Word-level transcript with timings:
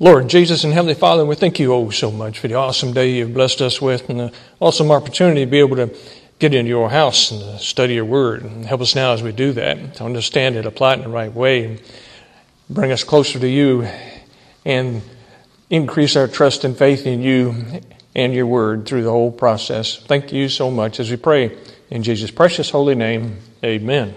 Lord 0.00 0.28
Jesus 0.28 0.64
and 0.64 0.72
Heavenly 0.72 0.94
Father, 0.94 1.24
we 1.24 1.34
thank 1.34 1.60
you 1.60 1.74
oh 1.74 1.90
so 1.90 2.10
much 2.10 2.38
for 2.38 2.48
the 2.48 2.54
awesome 2.54 2.94
day 2.94 3.12
you've 3.12 3.34
blessed 3.34 3.60
us 3.60 3.80
with 3.80 4.08
and 4.08 4.20
the 4.20 4.32
awesome 4.58 4.90
opportunity 4.90 5.44
to 5.44 5.50
be 5.50 5.58
able 5.58 5.76
to 5.76 5.94
get 6.38 6.54
into 6.54 6.70
your 6.70 6.88
house 6.90 7.30
and 7.30 7.60
study 7.60 7.94
your 7.94 8.06
word. 8.06 8.42
And 8.42 8.64
help 8.64 8.80
us 8.80 8.94
now 8.94 9.12
as 9.12 9.22
we 9.22 9.32
do 9.32 9.52
that 9.52 9.96
to 9.96 10.04
understand 10.04 10.56
it, 10.56 10.64
apply 10.64 10.94
it 10.94 10.96
in 10.96 11.02
the 11.02 11.08
right 11.10 11.32
way, 11.32 11.64
and 11.66 11.82
bring 12.70 12.90
us 12.90 13.04
closer 13.04 13.38
to 13.38 13.48
you 13.48 13.86
and 14.64 15.02
increase 15.68 16.16
our 16.16 16.26
trust 16.26 16.64
and 16.64 16.76
faith 16.76 17.06
in 17.06 17.20
you 17.20 17.54
and 18.14 18.32
your 18.32 18.46
word 18.46 18.86
through 18.86 19.02
the 19.02 19.10
whole 19.10 19.30
process. 19.30 19.98
Thank 19.98 20.32
you 20.32 20.48
so 20.48 20.70
much 20.70 21.00
as 21.00 21.10
we 21.10 21.16
pray 21.16 21.56
in 21.90 22.02
Jesus' 22.02 22.30
precious 22.30 22.70
holy 22.70 22.94
name. 22.94 23.36
Amen. 23.62 24.14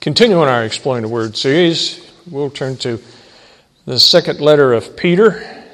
Continuing 0.00 0.48
our 0.48 0.64
Exploring 0.64 1.02
the 1.02 1.08
Word 1.08 1.36
series, 1.36 2.00
we'll 2.30 2.48
turn 2.48 2.76
to 2.78 3.00
the 3.86 4.00
second 4.00 4.40
letter 4.40 4.72
of 4.72 4.96
Peter. 4.96 5.64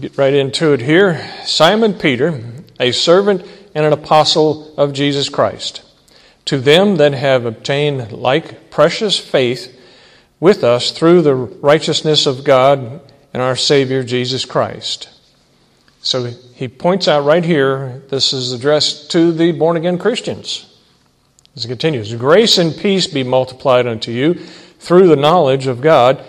Get 0.00 0.16
right 0.16 0.32
into 0.32 0.72
it 0.72 0.80
here. 0.80 1.30
Simon 1.44 1.92
Peter, 1.92 2.42
a 2.80 2.92
servant 2.92 3.46
and 3.74 3.84
an 3.84 3.92
apostle 3.92 4.74
of 4.76 4.94
Jesus 4.94 5.28
Christ, 5.28 5.82
to 6.46 6.58
them 6.58 6.96
that 6.96 7.12
have 7.12 7.44
obtained 7.44 8.10
like 8.10 8.70
precious 8.70 9.18
faith 9.18 9.78
with 10.40 10.64
us 10.64 10.92
through 10.92 11.20
the 11.20 11.34
righteousness 11.34 12.24
of 12.26 12.42
God 12.42 13.02
and 13.34 13.42
our 13.42 13.54
Savior 13.54 14.02
Jesus 14.02 14.46
Christ. 14.46 15.10
So 16.00 16.24
he 16.24 16.68
points 16.68 17.06
out 17.06 17.24
right 17.24 17.44
here, 17.44 18.02
this 18.08 18.32
is 18.32 18.52
addressed 18.52 19.10
to 19.12 19.30
the 19.30 19.52
born 19.52 19.76
again 19.76 19.98
Christians. 19.98 20.70
As 21.54 21.66
it 21.66 21.68
continues, 21.68 22.14
grace 22.14 22.56
and 22.56 22.76
peace 22.76 23.06
be 23.06 23.22
multiplied 23.24 23.86
unto 23.86 24.10
you 24.10 24.40
through 24.84 25.08
the 25.08 25.16
knowledge 25.16 25.66
of 25.66 25.80
God 25.80 26.22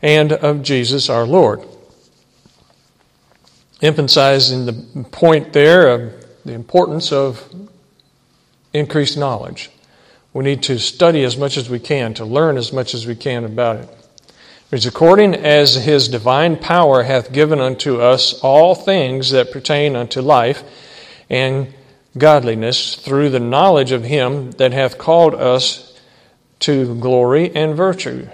and 0.00 0.32
of 0.32 0.62
Jesus 0.62 1.10
our 1.10 1.26
Lord. 1.26 1.62
Emphasizing 3.82 4.66
the 4.66 5.04
point 5.10 5.52
there 5.52 5.88
of 5.88 6.24
the 6.44 6.52
importance 6.52 7.12
of 7.12 7.48
increased 8.72 9.18
knowledge. 9.18 9.70
We 10.32 10.44
need 10.44 10.62
to 10.64 10.78
study 10.78 11.22
as 11.22 11.36
much 11.36 11.56
as 11.56 11.68
we 11.68 11.78
can, 11.78 12.14
to 12.14 12.24
learn 12.24 12.56
as 12.56 12.72
much 12.72 12.94
as 12.94 13.06
we 13.06 13.14
can 13.14 13.44
about 13.44 13.76
it. 13.76 13.88
It's 14.70 14.86
according 14.86 15.34
as 15.34 15.74
his 15.76 16.08
divine 16.08 16.56
power 16.56 17.02
hath 17.02 17.32
given 17.32 17.60
unto 17.60 18.00
us 18.00 18.40
all 18.40 18.74
things 18.74 19.30
that 19.30 19.52
pertain 19.52 19.96
unto 19.96 20.20
life 20.20 20.62
and 21.30 21.72
godliness 22.16 22.94
through 22.94 23.30
the 23.30 23.40
knowledge 23.40 23.92
of 23.92 24.04
him 24.04 24.50
that 24.52 24.72
hath 24.72 24.98
called 24.98 25.34
us 25.34 25.87
to 26.60 26.98
glory 27.00 27.54
and 27.54 27.76
virtue, 27.76 28.28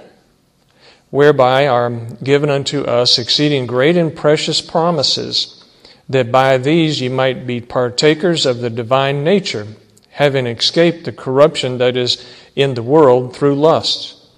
whereby 1.11 1.67
are 1.67 1.91
given 2.23 2.51
unto 2.51 2.83
us 2.83 3.19
exceeding 3.19 3.67
great 3.67 3.97
and 3.97 4.17
precious 4.17 4.61
promises, 4.61 5.65
that 6.09 6.33
by 6.33 6.59
these 6.59 7.01
ye 7.01 7.09
might 7.09 7.47
be 7.47 7.61
partakers 7.61 8.47
of 8.47 8.59
the 8.59 8.71
divine 8.71 9.23
nature, 9.25 9.67
having 10.11 10.47
escaped 10.47 11.05
the 11.05 11.13
corruption 11.13 11.79
that 11.79 11.97
is 11.97 12.25
in 12.57 12.75
the 12.75 12.83
world 12.83 13.35
through 13.35 13.55
lusts. 13.55 14.29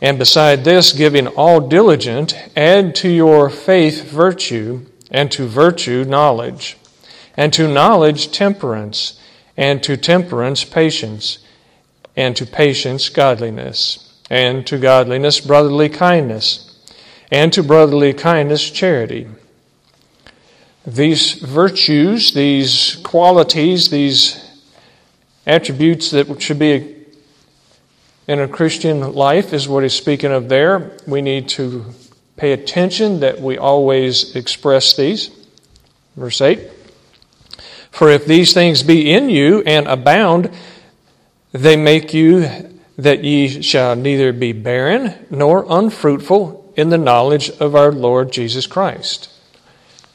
And 0.00 0.18
beside 0.18 0.64
this, 0.64 0.92
giving 0.92 1.26
all 1.28 1.60
diligent, 1.60 2.34
add 2.56 2.94
to 2.96 3.08
your 3.08 3.48
faith 3.48 4.04
virtue, 4.04 4.86
and 5.10 5.30
to 5.32 5.46
virtue 5.46 6.04
knowledge, 6.04 6.76
and 7.36 7.52
to 7.54 7.72
knowledge 7.72 8.30
temperance, 8.30 9.20
and 9.56 9.82
to 9.82 9.96
temperance 9.96 10.64
patience 10.64 11.38
and 12.16 12.36
to 12.36 12.46
patience, 12.46 13.08
godliness, 13.08 14.20
and 14.30 14.66
to 14.66 14.78
godliness, 14.78 15.40
brotherly 15.40 15.88
kindness, 15.88 16.78
and 17.30 17.52
to 17.52 17.62
brotherly 17.62 18.12
kindness, 18.12 18.70
charity. 18.70 19.26
These 20.86 21.32
virtues, 21.34 22.34
these 22.34 22.96
qualities, 23.04 23.88
these 23.88 24.40
attributes 25.46 26.10
that 26.10 26.40
should 26.40 26.58
be 26.58 26.94
in 28.26 28.40
a 28.40 28.48
Christian 28.48 29.12
life 29.12 29.52
is 29.52 29.68
what 29.68 29.82
he's 29.82 29.94
speaking 29.94 30.32
of 30.32 30.48
there. 30.48 30.96
We 31.06 31.22
need 31.22 31.48
to 31.50 31.86
pay 32.36 32.52
attention 32.52 33.20
that 33.20 33.40
we 33.40 33.58
always 33.58 34.34
express 34.34 34.96
these. 34.96 35.30
Verse 36.16 36.40
8 36.40 36.70
For 37.90 38.10
if 38.10 38.26
these 38.26 38.54
things 38.54 38.82
be 38.82 39.10
in 39.10 39.28
you 39.28 39.62
and 39.62 39.86
abound, 39.86 40.50
they 41.54 41.76
make 41.76 42.12
you 42.12 42.48
that 42.98 43.22
ye 43.22 43.62
shall 43.62 43.94
neither 43.94 44.32
be 44.32 44.52
barren 44.52 45.14
nor 45.30 45.64
unfruitful 45.70 46.72
in 46.76 46.88
the 46.88 46.98
knowledge 46.98 47.48
of 47.60 47.76
our 47.76 47.92
Lord 47.92 48.32
Jesus 48.32 48.66
Christ. 48.66 49.30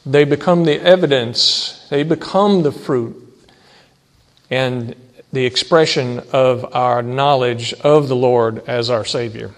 They 0.05 0.25
become 0.25 0.66
the 0.66 0.81
evidence, 0.81 1.88
they 1.89 2.03
become 2.03 2.63
the 2.63 2.73
fruit 2.73 3.25
and 4.50 4.94
the 5.31 5.45
expression 5.45 6.22
of 6.33 6.75
our 6.75 7.01
knowledge 7.01 7.73
of 7.75 8.09
the 8.09 8.17
Lord 8.17 8.67
as 8.67 8.89
our 8.89 9.06
Savior. 9.06 9.51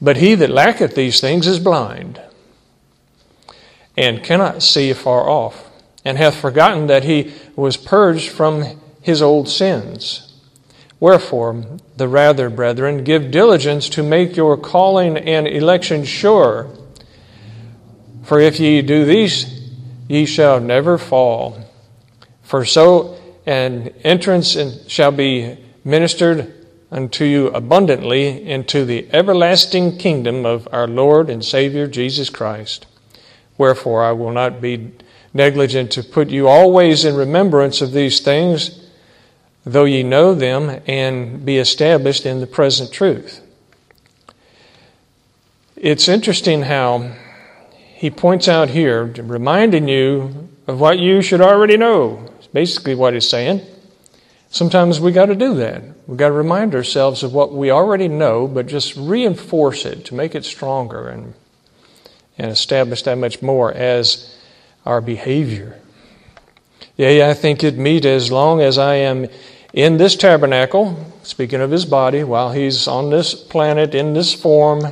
But 0.00 0.18
he 0.18 0.36
that 0.36 0.50
lacketh 0.50 0.94
these 0.94 1.20
things 1.20 1.48
is 1.48 1.58
blind 1.58 2.20
and 3.96 4.22
cannot 4.22 4.62
see 4.62 4.90
afar 4.90 5.28
off, 5.28 5.68
and 6.04 6.16
hath 6.16 6.36
forgotten 6.36 6.86
that 6.86 7.02
he 7.02 7.32
was 7.56 7.76
purged 7.76 8.30
from 8.30 8.80
his 9.00 9.22
old 9.22 9.48
sins. 9.48 10.26
Wherefore, 10.98 11.64
the 11.96 12.08
rather, 12.08 12.50
brethren, 12.50 13.04
give 13.04 13.30
diligence 13.30 13.88
to 13.90 14.02
make 14.02 14.36
your 14.36 14.56
calling 14.56 15.16
and 15.16 15.48
election 15.48 16.04
sure. 16.04 16.70
For 18.22 18.38
if 18.38 18.60
ye 18.60 18.82
do 18.82 19.06
these, 19.06 19.46
ye 20.08 20.26
shall 20.26 20.60
never 20.60 20.98
fall. 20.98 21.58
For 22.42 22.64
so 22.64 23.18
an 23.46 23.88
entrance 24.04 24.56
shall 24.88 25.10
be 25.10 25.56
ministered 25.84 26.52
unto 26.90 27.24
you 27.24 27.46
abundantly 27.48 28.46
into 28.46 28.84
the 28.84 29.08
everlasting 29.12 29.96
kingdom 29.96 30.44
of 30.44 30.68
our 30.72 30.86
Lord 30.86 31.30
and 31.30 31.42
Savior 31.42 31.86
Jesus 31.86 32.28
Christ. 32.28 32.86
Wherefore, 33.56 34.04
I 34.04 34.12
will 34.12 34.32
not 34.32 34.60
be 34.60 34.92
negligent 35.32 35.92
to 35.92 36.02
put 36.02 36.28
you 36.28 36.48
always 36.48 37.04
in 37.04 37.14
remembrance 37.14 37.80
of 37.80 37.92
these 37.92 38.20
things 38.20 38.89
though 39.64 39.84
ye 39.84 40.02
know 40.02 40.34
them 40.34 40.80
and 40.86 41.44
be 41.44 41.58
established 41.58 42.26
in 42.26 42.40
the 42.40 42.46
present 42.46 42.92
truth. 42.92 43.40
It's 45.76 46.08
interesting 46.08 46.62
how 46.62 47.12
he 47.94 48.10
points 48.10 48.48
out 48.48 48.70
here, 48.70 49.04
reminding 49.04 49.88
you 49.88 50.48
of 50.66 50.80
what 50.80 50.98
you 50.98 51.22
should 51.22 51.40
already 51.40 51.76
know. 51.76 52.26
It's 52.38 52.46
basically 52.46 52.94
what 52.94 53.14
he's 53.14 53.28
saying. 53.28 53.62
Sometimes 54.50 55.00
we 55.00 55.12
got 55.12 55.26
to 55.26 55.34
do 55.34 55.54
that. 55.56 55.82
We've 56.06 56.18
got 56.18 56.28
to 56.28 56.34
remind 56.34 56.74
ourselves 56.74 57.22
of 57.22 57.32
what 57.32 57.52
we 57.52 57.70
already 57.70 58.08
know, 58.08 58.48
but 58.48 58.66
just 58.66 58.96
reinforce 58.96 59.84
it 59.84 60.06
to 60.06 60.14
make 60.14 60.34
it 60.34 60.44
stronger 60.44 61.08
and, 61.08 61.34
and 62.36 62.50
establish 62.50 63.02
that 63.02 63.16
much 63.16 63.42
more 63.42 63.72
as 63.72 64.36
our 64.84 65.00
behavior. 65.00 65.78
Yea, 67.00 67.30
I 67.30 67.32
think 67.32 67.64
it 67.64 67.78
meet 67.78 68.04
as 68.04 68.30
long 68.30 68.60
as 68.60 68.76
I 68.76 68.96
am 68.96 69.26
in 69.72 69.96
this 69.96 70.16
tabernacle, 70.16 71.02
speaking 71.22 71.62
of 71.62 71.70
his 71.70 71.86
body, 71.86 72.24
while 72.24 72.52
he's 72.52 72.86
on 72.86 73.08
this 73.08 73.32
planet 73.32 73.94
in 73.94 74.12
this 74.12 74.34
form, 74.34 74.82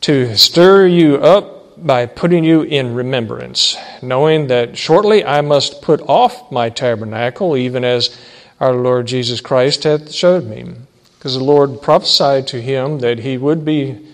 to 0.00 0.34
stir 0.38 0.86
you 0.86 1.16
up 1.16 1.84
by 1.84 2.06
putting 2.06 2.42
you 2.42 2.62
in 2.62 2.94
remembrance, 2.94 3.76
knowing 4.00 4.46
that 4.46 4.78
shortly 4.78 5.22
I 5.22 5.42
must 5.42 5.82
put 5.82 6.00
off 6.08 6.50
my 6.50 6.70
tabernacle, 6.70 7.54
even 7.54 7.84
as 7.84 8.18
our 8.60 8.72
Lord 8.72 9.08
Jesus 9.08 9.42
Christ 9.42 9.84
hath 9.84 10.10
showed 10.10 10.46
me. 10.46 10.72
Because 11.18 11.34
the 11.34 11.44
Lord 11.44 11.82
prophesied 11.82 12.46
to 12.46 12.62
him 12.62 13.00
that 13.00 13.18
he 13.18 13.36
would 13.36 13.62
be 13.62 14.08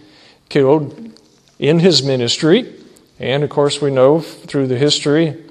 killed 0.49 1.21
in 1.61 1.79
his 1.79 2.03
ministry. 2.03 2.75
And 3.21 3.45
of 3.45 3.51
course, 3.51 3.81
we 3.81 3.93
know 3.93 4.19
through 4.19 4.67
the 4.67 4.77
history 4.77 5.45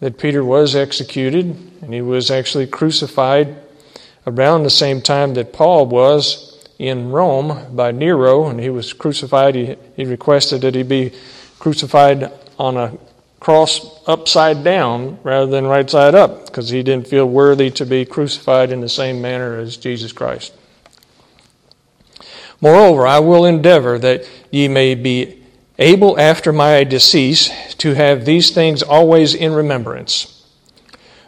that 0.00 0.18
Peter 0.18 0.44
was 0.44 0.76
executed, 0.76 1.46
and 1.82 1.92
he 1.92 2.00
was 2.00 2.30
actually 2.30 2.66
crucified 2.66 3.56
around 4.26 4.62
the 4.62 4.70
same 4.70 5.00
time 5.00 5.34
that 5.34 5.52
Paul 5.52 5.86
was 5.86 6.66
in 6.78 7.10
Rome 7.10 7.74
by 7.74 7.90
Nero, 7.90 8.46
and 8.46 8.60
he 8.60 8.70
was 8.70 8.92
crucified. 8.92 9.54
He, 9.54 9.76
he 9.96 10.04
requested 10.04 10.60
that 10.60 10.74
he 10.74 10.82
be 10.82 11.12
crucified 11.58 12.30
on 12.58 12.76
a 12.76 12.96
cross 13.40 14.00
upside 14.06 14.62
down 14.62 15.18
rather 15.22 15.50
than 15.50 15.66
right 15.66 15.88
side 15.88 16.14
up, 16.14 16.46
because 16.46 16.68
he 16.68 16.82
didn't 16.82 17.08
feel 17.08 17.26
worthy 17.26 17.70
to 17.70 17.86
be 17.86 18.04
crucified 18.04 18.70
in 18.70 18.80
the 18.80 18.88
same 18.88 19.20
manner 19.20 19.58
as 19.58 19.76
Jesus 19.76 20.12
Christ. 20.12 20.52
Moreover, 22.60 23.06
I 23.06 23.20
will 23.20 23.44
endeavor 23.44 23.98
that 23.98 24.28
ye 24.50 24.68
may 24.68 24.94
be 24.94 25.44
able 25.78 26.18
after 26.18 26.52
my 26.52 26.84
decease 26.84 27.74
to 27.76 27.94
have 27.94 28.24
these 28.24 28.50
things 28.50 28.82
always 28.82 29.34
in 29.34 29.52
remembrance. 29.52 30.44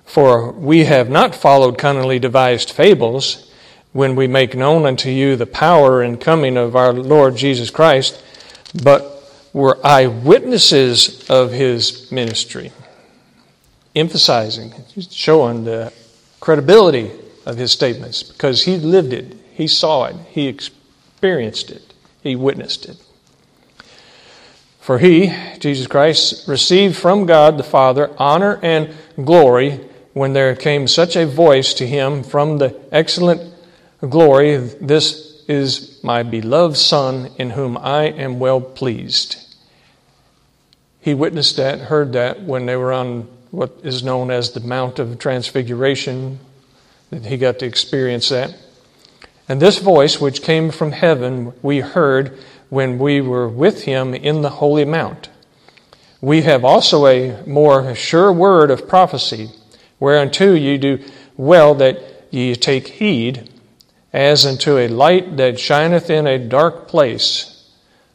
For 0.05 0.51
we 0.53 0.85
have 0.85 1.09
not 1.09 1.35
followed 1.35 1.79
cunningly 1.79 2.19
devised 2.19 2.71
fables, 2.71 3.51
when 3.93 4.15
we 4.15 4.27
make 4.27 4.55
known 4.55 4.87
unto 4.87 5.11
you 5.11 5.37
the 5.37 5.47
power 5.47 6.03
and 6.03 6.21
coming 6.21 6.57
of 6.57 6.77
our 6.77 6.93
Lord 6.93 7.37
Jesus 7.37 7.71
Christ, 7.71 8.23
but 8.85 9.17
were 9.53 9.85
eyewitnesses 9.85 11.29
of 11.29 11.51
his 11.51 12.11
ministry, 12.13 12.71
emphasizing, 13.97 14.73
showing 15.11 15.65
the 15.65 15.93
credibility 16.39 17.11
of 17.47 17.57
his 17.57 17.73
statements 17.73 18.23
because 18.23 18.65
he 18.65 18.77
lived 18.77 19.13
it, 19.13 19.37
he 19.53 19.67
saw 19.67 20.05
it, 20.05 20.17
he 20.31 20.47
experienced 20.47 21.71
it, 21.71 21.93
he 22.23 22.37
witnessed 22.37 22.87
it. 22.87 22.97
For 24.81 24.99
he, 24.99 25.33
Jesus 25.59 25.87
Christ, 25.87 26.49
received 26.49 26.97
from 26.97 27.27
God 27.27 27.59
the 27.59 27.63
Father 27.63 28.11
honor 28.19 28.59
and 28.63 28.95
glory 29.23 29.81
when 30.13 30.33
there 30.33 30.57
came 30.57 30.89
such 30.89 31.17
a 31.17 31.27
voice 31.27 31.75
to 31.75 31.87
him 31.87 32.23
from 32.23 32.59
the 32.59 32.79
excellent 32.91 33.55
glory, 34.01 34.57
This 34.57 35.45
is 35.47 36.03
my 36.03 36.23
beloved 36.23 36.77
Son 36.77 37.31
in 37.39 37.51
whom 37.51 37.77
I 37.77 38.05
am 38.05 38.39
well 38.39 38.61
pleased. 38.61 39.37
He 41.01 41.15
witnessed 41.15 41.57
that, 41.57 41.79
heard 41.79 42.13
that 42.15 42.43
when 42.43 42.67
they 42.67 42.77
were 42.77 42.93
on 42.93 43.29
what 43.51 43.81
is 43.83 44.03
known 44.03 44.31
as 44.31 44.53
the 44.53 44.61
Mount 44.61 44.99
of 44.99 45.19
Transfiguration, 45.19 46.39
that 47.11 47.27
he 47.27 47.37
got 47.37 47.59
to 47.59 47.67
experience 47.67 48.29
that. 48.29 48.55
And 49.49 49.61
this 49.61 49.79
voice, 49.79 50.21
which 50.21 50.43
came 50.43 50.71
from 50.71 50.93
heaven, 50.93 51.53
we 51.63 51.81
heard 51.81 52.39
when 52.71 52.99
we 52.99 53.21
were 53.21 53.49
with 53.49 53.85
him 53.85 54.15
in 54.15 54.43
the 54.43 54.51
Holy 54.51 54.85
Mount. 54.85 55.29
We 56.23 56.43
have 56.43 56.65
also 56.65 57.07
a 57.07 57.43
more 57.47 57.95
sure 57.95 58.33
word 58.33 58.71
of 58.71 58.89
prophecy, 58.89 59.51
whereunto 59.99 60.55
ye 60.55 60.79
do 60.79 61.05
well 61.37 61.75
that 61.75 62.27
ye 62.31 62.55
take 62.55 62.89
heed, 62.89 63.51
as 64.13 64.47
unto 64.47 64.77
a 64.77 64.89
light 64.89 65.37
that 65.37 65.59
shineth 65.59 66.11
in 66.11 66.27
a 66.27 66.39
dark 66.39 66.89
place, 66.89 67.69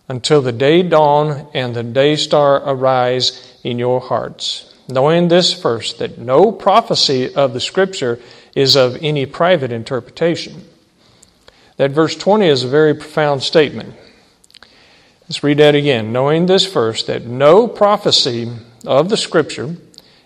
until 0.08 0.42
the 0.42 0.52
day 0.52 0.84
dawn 0.84 1.48
and 1.54 1.76
the 1.76 1.84
day 1.84 2.16
star 2.16 2.58
arise 2.58 3.60
in 3.64 3.80
your 3.80 4.00
hearts. 4.00 4.74
Knowing 4.88 5.28
this 5.28 5.52
first, 5.52 5.98
that 5.98 6.20
no 6.20 6.52
prophecy 6.52 7.34
of 7.34 7.54
the 7.54 7.60
Scripture 7.60 8.20
is 8.54 8.76
of 8.76 8.98
any 9.02 9.26
private 9.26 9.72
interpretation. 9.72 10.64
That 11.78 11.92
verse 11.92 12.16
20 12.16 12.48
is 12.48 12.64
a 12.64 12.68
very 12.68 12.94
profound 12.94 13.42
statement. 13.42 13.96
Let's 15.28 15.44
read 15.44 15.58
that 15.58 15.74
again. 15.74 16.14
Knowing 16.14 16.46
this 16.46 16.72
first, 16.72 17.08
that 17.08 17.26
no 17.26 17.68
prophecy 17.68 18.52
of 18.86 19.10
the 19.10 19.18
Scripture 19.18 19.76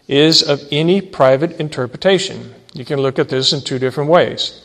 is 0.09 0.41
of 0.41 0.67
any 0.71 0.99
private 0.99 1.57
interpretation. 1.57 2.53
You 2.73 2.83
can 2.83 2.99
look 2.99 3.17
at 3.17 3.29
this 3.29 3.53
in 3.53 3.61
two 3.61 3.79
different 3.79 4.09
ways. 4.09 4.61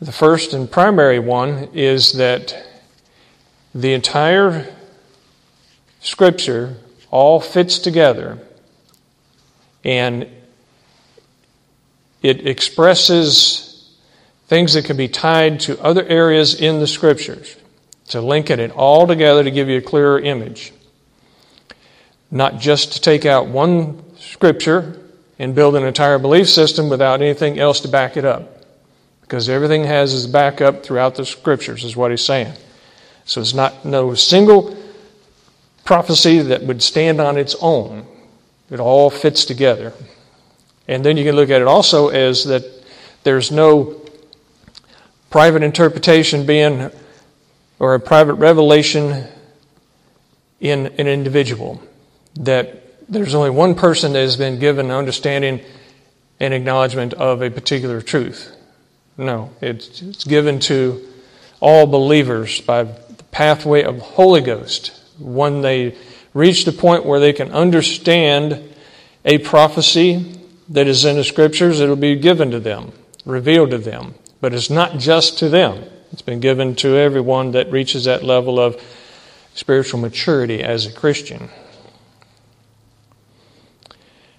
The 0.00 0.12
first 0.12 0.52
and 0.52 0.70
primary 0.70 1.18
one 1.18 1.70
is 1.74 2.12
that 2.12 2.54
the 3.74 3.94
entire 3.94 4.72
Scripture 6.00 6.76
all 7.10 7.40
fits 7.40 7.80
together 7.80 8.38
and 9.84 10.28
it 12.22 12.46
expresses 12.46 13.92
things 14.46 14.74
that 14.74 14.84
can 14.84 14.96
be 14.96 15.08
tied 15.08 15.58
to 15.60 15.82
other 15.82 16.04
areas 16.04 16.60
in 16.60 16.78
the 16.78 16.86
Scriptures 16.86 17.56
to 18.08 18.20
link 18.20 18.50
it 18.50 18.70
all 18.72 19.06
together 19.06 19.44
to 19.44 19.50
give 19.50 19.68
you 19.68 19.78
a 19.78 19.82
clearer 19.82 20.18
image. 20.18 20.72
Not 22.30 22.58
just 22.58 22.92
to 22.92 23.00
take 23.00 23.24
out 23.24 23.46
one 23.46 24.02
Scripture 24.18 25.00
and 25.38 25.54
build 25.54 25.76
an 25.76 25.84
entire 25.84 26.18
belief 26.18 26.48
system 26.48 26.88
without 26.88 27.22
anything 27.22 27.58
else 27.58 27.80
to 27.80 27.88
back 27.88 28.16
it 28.16 28.24
up 28.24 28.58
because 29.22 29.48
everything 29.48 29.84
has 29.84 30.14
its 30.14 30.26
backup 30.26 30.82
throughout 30.82 31.14
the 31.14 31.24
scriptures, 31.24 31.84
is 31.84 31.94
what 31.94 32.10
he's 32.10 32.24
saying. 32.24 32.52
So 33.26 33.42
it's 33.42 33.52
not 33.52 33.84
no 33.84 34.14
single 34.14 34.74
prophecy 35.84 36.38
that 36.38 36.62
would 36.62 36.82
stand 36.82 37.20
on 37.20 37.36
its 37.36 37.54
own. 37.60 38.06
It 38.70 38.80
all 38.80 39.10
fits 39.10 39.44
together. 39.44 39.92
And 40.88 41.04
then 41.04 41.18
you 41.18 41.24
can 41.24 41.36
look 41.36 41.50
at 41.50 41.60
it 41.60 41.66
also 41.66 42.08
as 42.08 42.44
that 42.44 42.64
there's 43.22 43.52
no 43.52 44.00
private 45.28 45.62
interpretation 45.62 46.46
being 46.46 46.90
or 47.78 47.94
a 47.94 48.00
private 48.00 48.34
revelation 48.34 49.24
in 50.60 50.86
an 50.86 51.06
individual. 51.06 51.82
That 52.34 53.10
there's 53.10 53.34
only 53.34 53.50
one 53.50 53.74
person 53.74 54.12
that 54.12 54.20
has 54.20 54.36
been 54.36 54.58
given 54.58 54.90
understanding 54.90 55.60
and 56.40 56.54
acknowledgement 56.54 57.14
of 57.14 57.42
a 57.42 57.50
particular 57.50 58.00
truth. 58.00 58.54
No, 59.16 59.50
it's, 59.60 60.02
it's 60.02 60.24
given 60.24 60.60
to 60.60 61.04
all 61.60 61.86
believers 61.86 62.60
by 62.60 62.84
the 62.84 63.24
pathway 63.32 63.82
of 63.82 63.98
Holy 63.98 64.40
Ghost. 64.40 64.92
When 65.18 65.62
they 65.62 65.96
reach 66.34 66.64
the 66.64 66.72
point 66.72 67.04
where 67.04 67.18
they 67.18 67.32
can 67.32 67.50
understand 67.50 68.62
a 69.24 69.38
prophecy 69.38 70.40
that 70.68 70.86
is 70.86 71.04
in 71.04 71.16
the 71.16 71.24
scriptures, 71.24 71.80
it'll 71.80 71.96
be 71.96 72.14
given 72.14 72.50
to 72.52 72.60
them, 72.60 72.92
revealed 73.24 73.70
to 73.70 73.78
them. 73.78 74.14
But 74.40 74.54
it's 74.54 74.70
not 74.70 74.98
just 74.98 75.38
to 75.38 75.48
them. 75.48 75.84
It's 76.12 76.22
been 76.22 76.40
given 76.40 76.74
to 76.76 76.96
everyone 76.96 77.52
that 77.52 77.70
reaches 77.70 78.04
that 78.04 78.22
level 78.22 78.58
of 78.58 78.82
spiritual 79.54 80.00
maturity 80.00 80.62
as 80.62 80.86
a 80.86 80.92
Christian. 80.92 81.50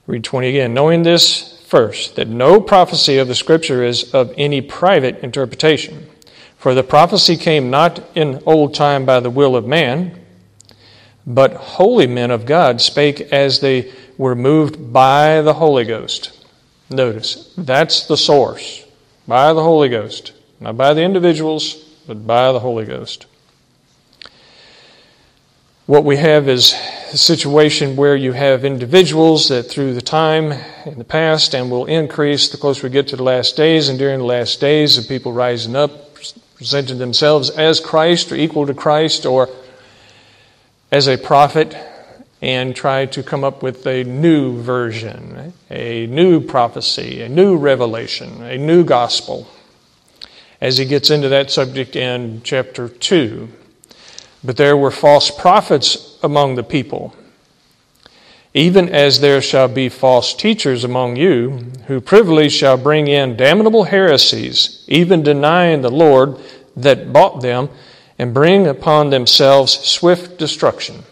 Read 0.08 0.24
20 0.24 0.50
again. 0.50 0.74
Knowing 0.74 1.04
this, 1.04 1.60
First, 1.70 2.16
that 2.16 2.28
no 2.28 2.60
prophecy 2.60 3.20
of 3.20 3.28
the 3.28 3.36
Scripture 3.36 3.84
is 3.84 4.12
of 4.12 4.34
any 4.36 4.60
private 4.60 5.20
interpretation. 5.20 6.08
For 6.58 6.74
the 6.74 6.82
prophecy 6.82 7.38
came 7.38 7.70
not 7.70 8.02
in 8.16 8.42
old 8.44 8.74
time 8.74 9.06
by 9.06 9.20
the 9.20 9.30
will 9.30 9.56
of 9.56 9.68
man, 9.68 10.20
but 11.28 11.54
holy 11.54 12.08
men 12.08 12.32
of 12.32 12.48
God 12.48 12.82
spake 12.82 13.22
as 13.32 13.60
they 13.60 13.94
were 14.18 14.34
moved 14.34 14.92
by 14.92 15.44
the 15.44 15.54
Holy 15.54 15.86
Ghost. 15.86 16.44
Notice, 16.90 17.54
that's 17.56 18.08
the 18.08 18.18
source. 18.18 18.84
By 19.28 19.54
the 19.54 19.62
Holy 19.62 19.90
Ghost. 19.90 20.32
Not 20.60 20.76
by 20.76 20.94
the 20.94 21.02
individuals, 21.02 21.76
but 22.06 22.28
by 22.28 22.52
the 22.52 22.60
Holy 22.60 22.86
Ghost. 22.86 23.26
What 25.86 26.04
we 26.04 26.18
have 26.18 26.48
is 26.48 26.76
a 27.12 27.18
situation 27.18 27.96
where 27.96 28.16
you 28.16 28.34
have 28.34 28.64
individuals 28.64 29.48
that 29.50 29.64
through 29.64 29.96
the 29.96 30.02
time 30.02 30.52
in 30.86 31.00
the 31.00 31.04
past 31.04 31.56
and 31.56 31.72
will 31.72 31.86
increase 31.86 32.50
the 32.50 32.58
closer 32.58 32.88
we 32.88 32.92
get 32.92 33.08
to 33.08 33.16
the 33.16 33.24
last 33.24 33.58
days 33.58 33.90
and 33.90 33.98
during 33.98 34.20
the 34.20 34.26
last 34.26 34.60
days 34.60 34.98
of 34.98 35.08
people 35.08 35.32
rising 35.32 35.76
up, 35.76 36.14
presenting 36.56 37.00
themselves 37.00 37.50
as 37.50 37.80
Christ 37.80 38.32
or 38.32 38.36
equal 38.36 38.68
to 38.68 38.74
Christ 38.76 39.26
or 39.26 39.50
as 40.92 41.08
a 41.08 41.18
prophet 41.18 41.76
and 42.42 42.76
try 42.76 43.06
to 43.08 43.24
come 43.24 43.44
up 43.44 43.64
with 43.64 43.88
a 43.88 44.04
new 44.04 44.62
version, 44.62 45.54
a 45.72 46.06
new 46.08 46.40
prophecy, 46.40 47.22
a 47.22 47.30
new 47.30 47.58
revelation, 47.58 48.44
a 48.44 48.58
new 48.58 48.84
gospel. 48.84 49.48
As 50.62 50.78
he 50.78 50.86
gets 50.86 51.10
into 51.10 51.30
that 51.30 51.52
subject 51.52 51.96
in 51.96 52.42
chapter 52.44 52.90
2. 52.90 53.48
But 54.44 54.58
there 54.58 54.78
were 54.78 54.92
false 54.92 55.32
prophets 55.32 56.18
among 56.24 56.56
the 56.56 56.64
people, 56.64 57.16
even 58.54 58.90
as 58.90 59.20
there 59.20 59.42
shall 59.42 59.68
be 59.68 59.90
false 59.90 60.34
teachers 60.34 60.84
among 60.84 61.16
you, 61.16 61.72
who 61.88 62.02
privily 62.02 62.50
shall 62.50 62.78
bring 62.78 63.08
in 63.08 63.38
damnable 63.38 63.86
heresies, 63.86 64.84
even 64.88 65.24
denying 65.24 65.82
the 65.82 65.92
Lord 65.92 66.38
that 66.76 67.14
bought 67.14 67.42
them, 67.42 67.70
and 68.18 68.34
bring 68.34 68.68
upon 68.68 69.10
themselves 69.10 69.74
swift 69.88 70.38
destruction. 70.38 71.04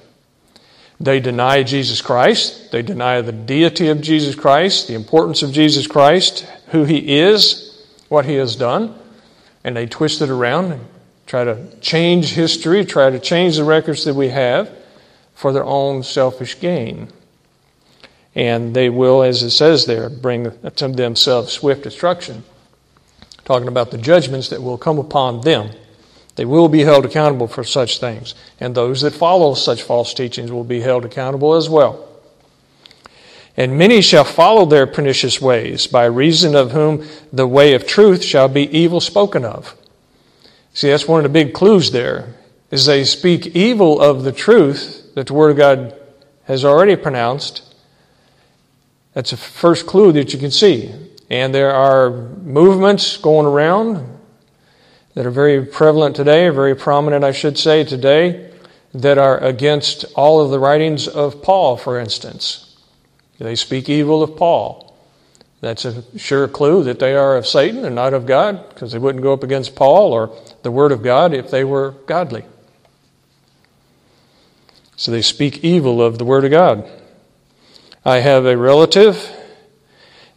They 0.99 1.19
deny 1.19 1.63
Jesus 1.63 2.01
Christ. 2.01 2.71
They 2.71 2.81
deny 2.81 3.21
the 3.21 3.31
deity 3.31 3.87
of 3.89 4.01
Jesus 4.01 4.35
Christ, 4.35 4.87
the 4.87 4.95
importance 4.95 5.43
of 5.43 5.51
Jesus 5.51 5.85
Christ, 5.85 6.45
who 6.69 6.85
He 6.85 7.19
is, 7.19 7.85
what 8.09 8.25
He 8.25 8.35
has 8.35 8.55
done, 8.55 8.97
and 9.67 9.75
they 9.75 9.85
twist 9.85 10.21
it 10.21 10.29
around 10.29 10.71
and 10.71 10.87
try 11.25 11.43
to 11.43 11.67
change 11.81 12.29
history, 12.29 12.85
try 12.85 13.09
to 13.09 13.19
change 13.19 13.57
the 13.57 13.65
records 13.65 14.05
that 14.05 14.13
we 14.13 14.29
have 14.29 14.71
for 15.35 15.51
their 15.51 15.65
own 15.65 16.03
selfish 16.03 16.57
gain. 16.61 17.09
And 18.33 18.73
they 18.73 18.89
will, 18.89 19.23
as 19.23 19.43
it 19.43 19.49
says 19.49 19.85
there, 19.85 20.09
bring 20.09 20.49
to 20.61 20.87
themselves 20.87 21.51
swift 21.51 21.83
destruction. 21.83 22.45
Talking 23.43 23.67
about 23.67 23.91
the 23.91 23.97
judgments 23.97 24.47
that 24.51 24.63
will 24.63 24.77
come 24.77 24.99
upon 24.99 25.41
them. 25.41 25.71
They 26.37 26.45
will 26.45 26.69
be 26.69 26.83
held 26.83 27.03
accountable 27.03 27.49
for 27.49 27.65
such 27.65 27.99
things. 27.99 28.35
And 28.61 28.73
those 28.73 29.01
that 29.01 29.11
follow 29.11 29.53
such 29.53 29.81
false 29.81 30.13
teachings 30.13 30.49
will 30.49 30.63
be 30.63 30.79
held 30.79 31.03
accountable 31.03 31.55
as 31.55 31.67
well. 31.67 32.06
And 33.57 33.75
many 33.75 34.01
shall 34.01 34.23
follow 34.23 34.65
their 34.65 34.85
pernicious 34.85 35.41
ways, 35.41 35.87
by 35.87 36.05
reason 36.05 36.55
of 36.55 36.71
whom 36.71 37.03
the 37.33 37.47
way 37.47 37.73
of 37.73 37.87
truth 37.87 38.23
shall 38.23 38.47
be 38.47 38.69
evil 38.77 39.01
spoken 39.01 39.43
of. 39.43 39.75
See, 40.73 40.91
that's 40.91 41.07
one 41.07 41.19
of 41.19 41.23
the 41.23 41.29
big 41.29 41.55
clues 41.55 41.89
there, 41.89 42.35
is 42.69 42.85
they 42.85 43.03
speak 43.03 43.47
evil 43.47 43.99
of 43.99 44.23
the 44.23 44.31
truth 44.31 45.11
that 45.15 45.25
the 45.25 45.33
Word 45.33 45.49
of 45.49 45.57
God 45.57 45.99
has 46.43 46.63
already 46.63 46.95
pronounced. 46.95 47.63
That's 49.15 49.31
the 49.31 49.37
first 49.37 49.87
clue 49.87 50.11
that 50.11 50.33
you 50.33 50.39
can 50.39 50.51
see. 50.51 50.93
And 51.31 51.53
there 51.53 51.73
are 51.73 52.11
movements 52.11 53.17
going 53.17 53.47
around 53.47 54.19
that 55.15 55.25
are 55.25 55.31
very 55.31 55.65
prevalent 55.65 56.15
today, 56.15 56.47
very 56.49 56.75
prominent, 56.75 57.23
I 57.23 57.31
should 57.31 57.57
say, 57.57 57.83
today, 57.83 58.51
that 58.93 59.17
are 59.17 59.39
against 59.39 60.05
all 60.15 60.41
of 60.41 60.51
the 60.51 60.59
writings 60.59 61.07
of 61.07 61.41
Paul, 61.41 61.75
for 61.75 61.99
instance. 61.99 62.66
They 63.39 63.55
speak 63.55 63.87
evil 63.87 64.23
of 64.23 64.35
Paul. 64.35 64.95
That's 65.61 65.85
a 65.85 66.03
sure 66.17 66.47
clue 66.47 66.83
that 66.83 66.99
they 66.99 67.15
are 67.15 67.35
of 67.35 67.47
Satan 67.47 67.85
and 67.85 67.95
not 67.95 68.13
of 68.13 68.25
God, 68.25 68.69
because 68.69 68.91
they 68.91 68.99
wouldn't 68.99 69.23
go 69.23 69.33
up 69.33 69.43
against 69.43 69.75
Paul 69.75 70.11
or 70.11 70.35
the 70.63 70.71
Word 70.71 70.91
of 70.91 71.03
God 71.03 71.33
if 71.33 71.49
they 71.49 71.63
were 71.63 71.91
godly. 72.05 72.45
So 74.95 75.11
they 75.11 75.21
speak 75.21 75.63
evil 75.63 76.01
of 76.01 76.17
the 76.17 76.25
Word 76.25 76.45
of 76.45 76.51
God. 76.51 76.89
I 78.05 78.19
have 78.19 78.45
a 78.45 78.57
relative 78.57 79.29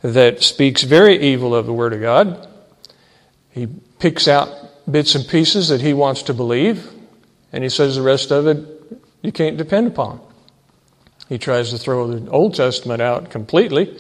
that 0.03 0.43
speaks 0.43 0.83
very 0.83 1.19
evil 1.21 1.55
of 1.55 1.67
the 1.67 1.73
Word 1.73 1.93
of 1.93 2.01
God. 2.01 2.49
He 3.51 3.67
picks 3.99 4.27
out 4.29 4.49
bits 4.91 5.15
and 5.15 5.27
pieces 5.27 5.69
that 5.69 5.81
he 5.81 5.93
wants 5.93 6.23
to 6.25 6.35
believe, 6.35 6.91
and 7.53 7.63
he 7.63 7.71
says 7.71 7.97
the 7.97 8.03
rest 8.03 8.31
of 8.31 8.47
it 8.47 8.67
you 9.23 9.33
can't 9.33 9.57
depend 9.57 9.87
upon. 9.87 10.21
He 11.31 11.39
tries 11.39 11.71
to 11.71 11.79
throw 11.79 12.09
the 12.09 12.29
Old 12.29 12.57
Testament 12.57 13.01
out 13.01 13.31
completely 13.31 13.97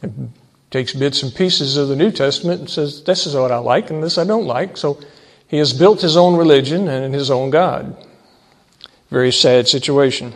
and 0.00 0.32
takes 0.70 0.94
bits 0.94 1.24
and 1.24 1.34
pieces 1.34 1.76
of 1.76 1.88
the 1.88 1.96
New 1.96 2.12
Testament 2.12 2.60
and 2.60 2.70
says, 2.70 3.02
This 3.02 3.26
is 3.26 3.34
what 3.34 3.50
I 3.50 3.58
like 3.58 3.90
and 3.90 4.00
this 4.00 4.16
I 4.16 4.24
don't 4.24 4.46
like. 4.46 4.76
So 4.76 5.00
he 5.48 5.58
has 5.58 5.72
built 5.72 6.00
his 6.00 6.16
own 6.16 6.36
religion 6.36 6.86
and 6.86 7.12
his 7.12 7.32
own 7.32 7.50
God. 7.50 7.96
Very 9.10 9.32
sad 9.32 9.66
situation. 9.66 10.34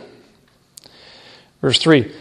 Verse 1.61 1.79
3 1.79 2.11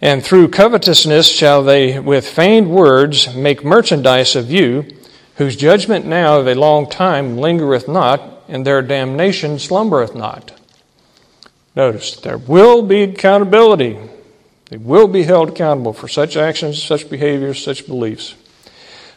And 0.00 0.22
through 0.22 0.50
covetousness 0.50 1.26
shall 1.26 1.64
they 1.64 1.98
with 1.98 2.28
feigned 2.28 2.70
words 2.70 3.34
make 3.34 3.64
merchandise 3.64 4.36
of 4.36 4.52
you 4.52 4.86
whose 5.34 5.56
judgment 5.56 6.06
now 6.06 6.38
of 6.38 6.46
a 6.46 6.54
long 6.54 6.88
time 6.88 7.38
lingereth 7.38 7.88
not, 7.88 8.44
and 8.46 8.64
their 8.64 8.82
damnation 8.82 9.58
slumbereth 9.58 10.14
not. 10.14 10.60
Notice, 11.76 12.16
there 12.16 12.38
will 12.38 12.82
be 12.82 13.02
accountability. 13.02 13.98
They 14.70 14.76
will 14.76 15.08
be 15.08 15.24
held 15.24 15.50
accountable 15.50 15.92
for 15.92 16.08
such 16.08 16.36
actions, 16.36 16.82
such 16.82 17.10
behaviors, 17.10 17.62
such 17.62 17.86
beliefs. 17.86 18.34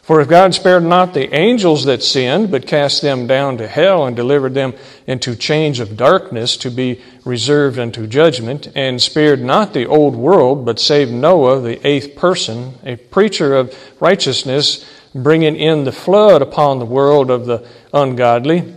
For 0.02 0.22
if 0.22 0.28
God 0.28 0.54
spared 0.54 0.84
not 0.84 1.12
the 1.12 1.34
angels 1.34 1.84
that 1.84 2.02
sinned, 2.02 2.50
but 2.50 2.66
cast 2.66 3.02
them 3.02 3.26
down 3.26 3.58
to 3.58 3.68
hell 3.68 4.06
and 4.06 4.16
delivered 4.16 4.54
them 4.54 4.72
into 5.06 5.36
chains 5.36 5.80
of 5.80 5.98
darkness 5.98 6.56
to 6.58 6.70
be 6.70 7.02
reserved 7.26 7.78
unto 7.78 8.06
judgment, 8.06 8.72
and 8.74 9.02
spared 9.02 9.42
not 9.42 9.74
the 9.74 9.84
old 9.84 10.16
world, 10.16 10.64
but 10.64 10.80
saved 10.80 11.12
Noah, 11.12 11.60
the 11.60 11.86
eighth 11.86 12.16
person, 12.16 12.74
a 12.84 12.96
preacher 12.96 13.54
of 13.54 13.76
righteousness, 14.00 14.82
bringing 15.14 15.56
in 15.56 15.84
the 15.84 15.92
flood 15.92 16.40
upon 16.40 16.78
the 16.78 16.86
world 16.86 17.30
of 17.30 17.44
the 17.44 17.68
ungodly, 17.92 18.74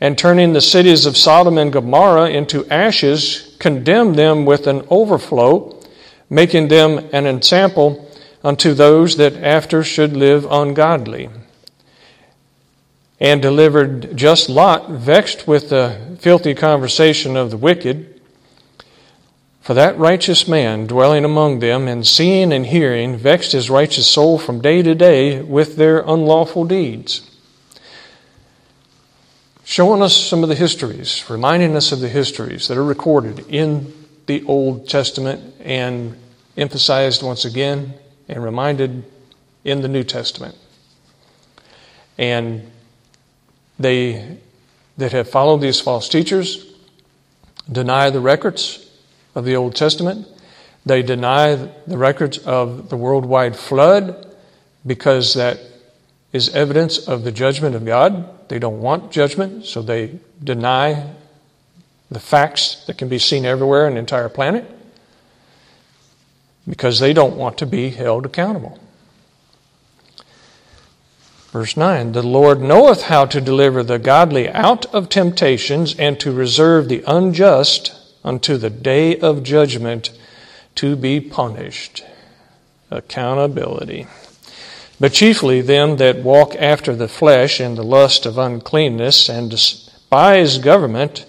and 0.00 0.18
turning 0.18 0.52
the 0.52 0.60
cities 0.60 1.06
of 1.06 1.16
Sodom 1.16 1.56
and 1.58 1.72
Gomorrah 1.72 2.30
into 2.30 2.66
ashes, 2.68 3.56
condemned 3.58 4.16
them 4.16 4.44
with 4.44 4.66
an 4.66 4.86
overflow, 4.90 5.80
making 6.28 6.68
them 6.68 6.98
an 7.12 7.26
ensample 7.26 8.10
unto 8.42 8.74
those 8.74 9.16
that 9.16 9.34
after 9.36 9.82
should 9.82 10.14
live 10.14 10.46
ungodly. 10.50 11.30
And 13.20 13.40
delivered 13.40 14.16
just 14.16 14.48
Lot, 14.48 14.90
vexed 14.90 15.46
with 15.46 15.70
the 15.70 16.16
filthy 16.20 16.54
conversation 16.54 17.36
of 17.36 17.50
the 17.50 17.56
wicked, 17.56 18.20
for 19.62 19.72
that 19.72 19.96
righteous 19.96 20.46
man 20.46 20.86
dwelling 20.86 21.24
among 21.24 21.60
them 21.60 21.88
and 21.88 22.06
seeing 22.06 22.52
and 22.52 22.66
hearing 22.66 23.16
vexed 23.16 23.52
his 23.52 23.70
righteous 23.70 24.06
soul 24.06 24.38
from 24.38 24.60
day 24.60 24.82
to 24.82 24.94
day 24.94 25.40
with 25.40 25.76
their 25.76 26.00
unlawful 26.00 26.66
deeds. 26.66 27.30
Showing 29.66 30.02
us 30.02 30.14
some 30.14 30.42
of 30.42 30.50
the 30.50 30.54
histories, 30.54 31.24
reminding 31.30 31.74
us 31.74 31.90
of 31.90 32.00
the 32.00 32.08
histories 32.08 32.68
that 32.68 32.76
are 32.76 32.84
recorded 32.84 33.46
in 33.48 33.94
the 34.26 34.44
Old 34.44 34.88
Testament 34.88 35.54
and 35.60 36.16
emphasized 36.56 37.22
once 37.22 37.46
again 37.46 37.94
and 38.28 38.44
reminded 38.44 39.04
in 39.64 39.80
the 39.80 39.88
New 39.88 40.04
Testament. 40.04 40.54
And 42.18 42.70
they 43.78 44.38
that 44.98 45.12
have 45.12 45.28
followed 45.28 45.62
these 45.62 45.80
false 45.80 46.08
teachers 46.08 46.70
deny 47.70 48.10
the 48.10 48.20
records 48.20 48.88
of 49.34 49.46
the 49.46 49.56
Old 49.56 49.74
Testament. 49.74 50.28
They 50.84 51.02
deny 51.02 51.54
the 51.86 51.98
records 51.98 52.38
of 52.38 52.90
the 52.90 52.96
worldwide 52.96 53.56
flood 53.56 54.36
because 54.86 55.34
that 55.34 55.58
is 56.32 56.50
evidence 56.50 57.08
of 57.08 57.24
the 57.24 57.32
judgment 57.32 57.74
of 57.74 57.84
God. 57.84 58.28
They 58.48 58.58
don't 58.58 58.80
want 58.80 59.10
judgment, 59.10 59.66
so 59.66 59.82
they 59.82 60.18
deny 60.42 61.10
the 62.10 62.20
facts 62.20 62.84
that 62.86 62.98
can 62.98 63.08
be 63.08 63.18
seen 63.18 63.44
everywhere 63.44 63.86
in 63.86 63.94
the 63.94 64.00
entire 64.00 64.28
planet 64.28 64.70
because 66.68 66.98
they 66.98 67.12
don't 67.12 67.36
want 67.36 67.58
to 67.58 67.66
be 67.66 67.90
held 67.90 68.26
accountable. 68.26 68.78
Verse 71.50 71.76
9 71.76 72.12
The 72.12 72.22
Lord 72.22 72.60
knoweth 72.60 73.02
how 73.02 73.26
to 73.26 73.40
deliver 73.40 73.82
the 73.82 73.98
godly 73.98 74.48
out 74.48 74.86
of 74.94 75.08
temptations 75.08 75.94
and 75.96 76.18
to 76.20 76.32
reserve 76.32 76.88
the 76.88 77.04
unjust 77.06 77.94
unto 78.24 78.56
the 78.56 78.70
day 78.70 79.18
of 79.18 79.42
judgment 79.42 80.10
to 80.76 80.96
be 80.96 81.20
punished. 81.20 82.04
Accountability. 82.90 84.06
But 85.00 85.12
chiefly 85.12 85.60
them 85.60 85.96
that 85.96 86.22
walk 86.22 86.54
after 86.56 86.94
the 86.94 87.08
flesh 87.08 87.60
in 87.60 87.74
the 87.74 87.82
lust 87.82 88.26
of 88.26 88.38
uncleanness 88.38 89.28
and 89.28 89.50
despise 89.50 90.58
government, 90.58 91.26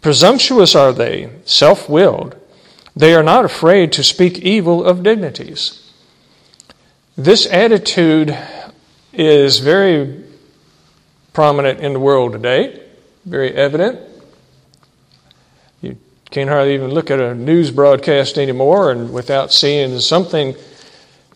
presumptuous 0.00 0.74
are 0.74 0.92
they, 0.92 1.30
self 1.44 1.88
willed. 1.88 2.36
They 2.96 3.14
are 3.14 3.22
not 3.22 3.44
afraid 3.44 3.92
to 3.92 4.04
speak 4.04 4.38
evil 4.38 4.84
of 4.84 5.02
dignities. 5.02 5.92
This 7.16 7.46
attitude 7.46 8.36
is 9.12 9.58
very 9.58 10.24
prominent 11.32 11.80
in 11.80 11.92
the 11.92 12.00
world 12.00 12.32
today, 12.32 12.80
very 13.24 13.52
evident. 13.52 14.00
You 15.82 15.98
can't 16.30 16.48
hardly 16.48 16.74
even 16.74 16.90
look 16.90 17.10
at 17.10 17.20
a 17.20 17.34
news 17.34 17.70
broadcast 17.70 18.38
anymore 18.38 18.90
and 18.90 19.12
without 19.12 19.52
seeing 19.52 19.98
something 20.00 20.54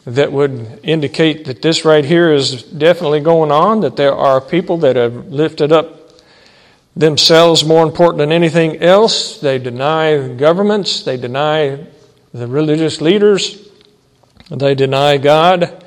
that 0.09 0.33
would 0.33 0.81
indicate 0.83 1.45
that 1.45 1.61
this 1.61 1.85
right 1.85 2.05
here 2.05 2.33
is 2.33 2.63
definitely 2.63 3.21
going 3.21 3.53
on, 3.53 3.83
that 3.83 3.97
there 3.97 4.15
are 4.15 4.41
people 4.41 4.79
that 4.79 4.97
have 4.97 5.29
lifted 5.29 5.71
up 5.71 6.13
themselves 6.97 7.63
more 7.63 7.83
important 7.83 8.19
than 8.19 8.33
anything 8.33 8.79
else. 8.79 9.39
They 9.39 9.59
deny 9.59 10.29
governments, 10.29 11.03
they 11.03 11.19
deny 11.19 11.87
the 12.33 12.47
religious 12.47 13.03
leaders, 13.03 13.69
they 14.51 14.75
deny 14.75 15.19
God, 15.19 15.85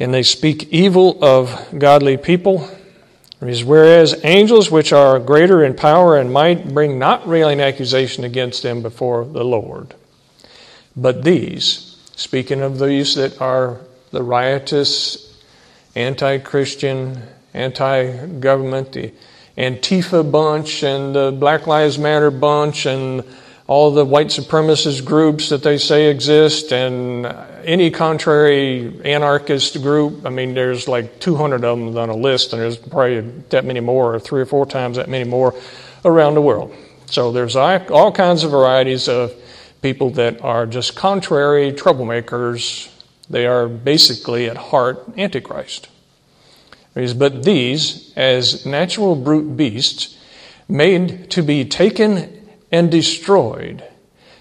and 0.00 0.12
they 0.12 0.24
speak 0.24 0.64
evil 0.72 1.22
of 1.24 1.78
godly 1.78 2.16
people. 2.16 2.68
Whereas 3.38 4.24
angels, 4.24 4.72
which 4.72 4.92
are 4.92 5.20
greater 5.20 5.64
in 5.64 5.74
power 5.74 6.16
and 6.16 6.32
might, 6.32 6.74
bring 6.74 6.98
not 6.98 7.28
railing 7.28 7.60
accusation 7.60 8.24
against 8.24 8.64
them 8.64 8.82
before 8.82 9.24
the 9.24 9.44
Lord. 9.44 9.94
But 10.96 11.22
these, 11.22 11.91
speaking 12.16 12.60
of 12.60 12.78
these 12.78 13.14
that 13.14 13.40
are 13.40 13.80
the 14.10 14.22
riotous, 14.22 15.40
anti 15.94 16.38
Christian, 16.38 17.22
anti 17.54 18.26
government, 18.26 18.92
the 18.92 19.12
Antifa 19.56 20.30
bunch, 20.30 20.82
and 20.82 21.14
the 21.14 21.30
Black 21.32 21.66
Lives 21.66 21.98
Matter 21.98 22.30
bunch, 22.30 22.86
and 22.86 23.22
all 23.66 23.90
the 23.90 24.04
white 24.04 24.28
supremacist 24.28 25.04
groups 25.04 25.50
that 25.50 25.62
they 25.62 25.78
say 25.78 26.10
exist 26.10 26.72
and 26.72 27.26
any 27.64 27.90
contrary 27.90 29.00
anarchist 29.04 29.80
group. 29.82 30.26
I 30.26 30.30
mean, 30.30 30.54
there's 30.54 30.88
like 30.88 31.20
200 31.20 31.64
of 31.64 31.78
them 31.78 31.96
on 31.96 32.08
a 32.08 32.16
list, 32.16 32.52
and 32.52 32.60
there's 32.60 32.76
probably 32.76 33.20
that 33.50 33.64
many 33.64 33.80
more, 33.80 34.14
or 34.14 34.20
three 34.20 34.40
or 34.40 34.46
four 34.46 34.66
times 34.66 34.96
that 34.96 35.08
many 35.08 35.24
more 35.28 35.54
around 36.04 36.34
the 36.34 36.42
world. 36.42 36.74
So 37.06 37.30
there's 37.30 37.56
all 37.56 38.10
kinds 38.12 38.42
of 38.42 38.50
varieties 38.50 39.08
of 39.08 39.32
people 39.82 40.10
that 40.10 40.40
are 40.40 40.64
just 40.64 40.96
contrary 40.96 41.72
troublemakers. 41.72 42.88
They 43.28 43.46
are 43.46 43.68
basically 43.68 44.48
at 44.48 44.56
heart 44.56 45.04
antichrist. 45.18 45.88
But 46.94 47.42
these, 47.42 48.12
as 48.16 48.64
natural 48.64 49.16
brute 49.16 49.56
beasts, 49.56 50.18
made 50.68 51.30
to 51.30 51.42
be 51.42 51.64
taken 51.64 52.48
and 52.70 52.90
destroyed 52.90 53.84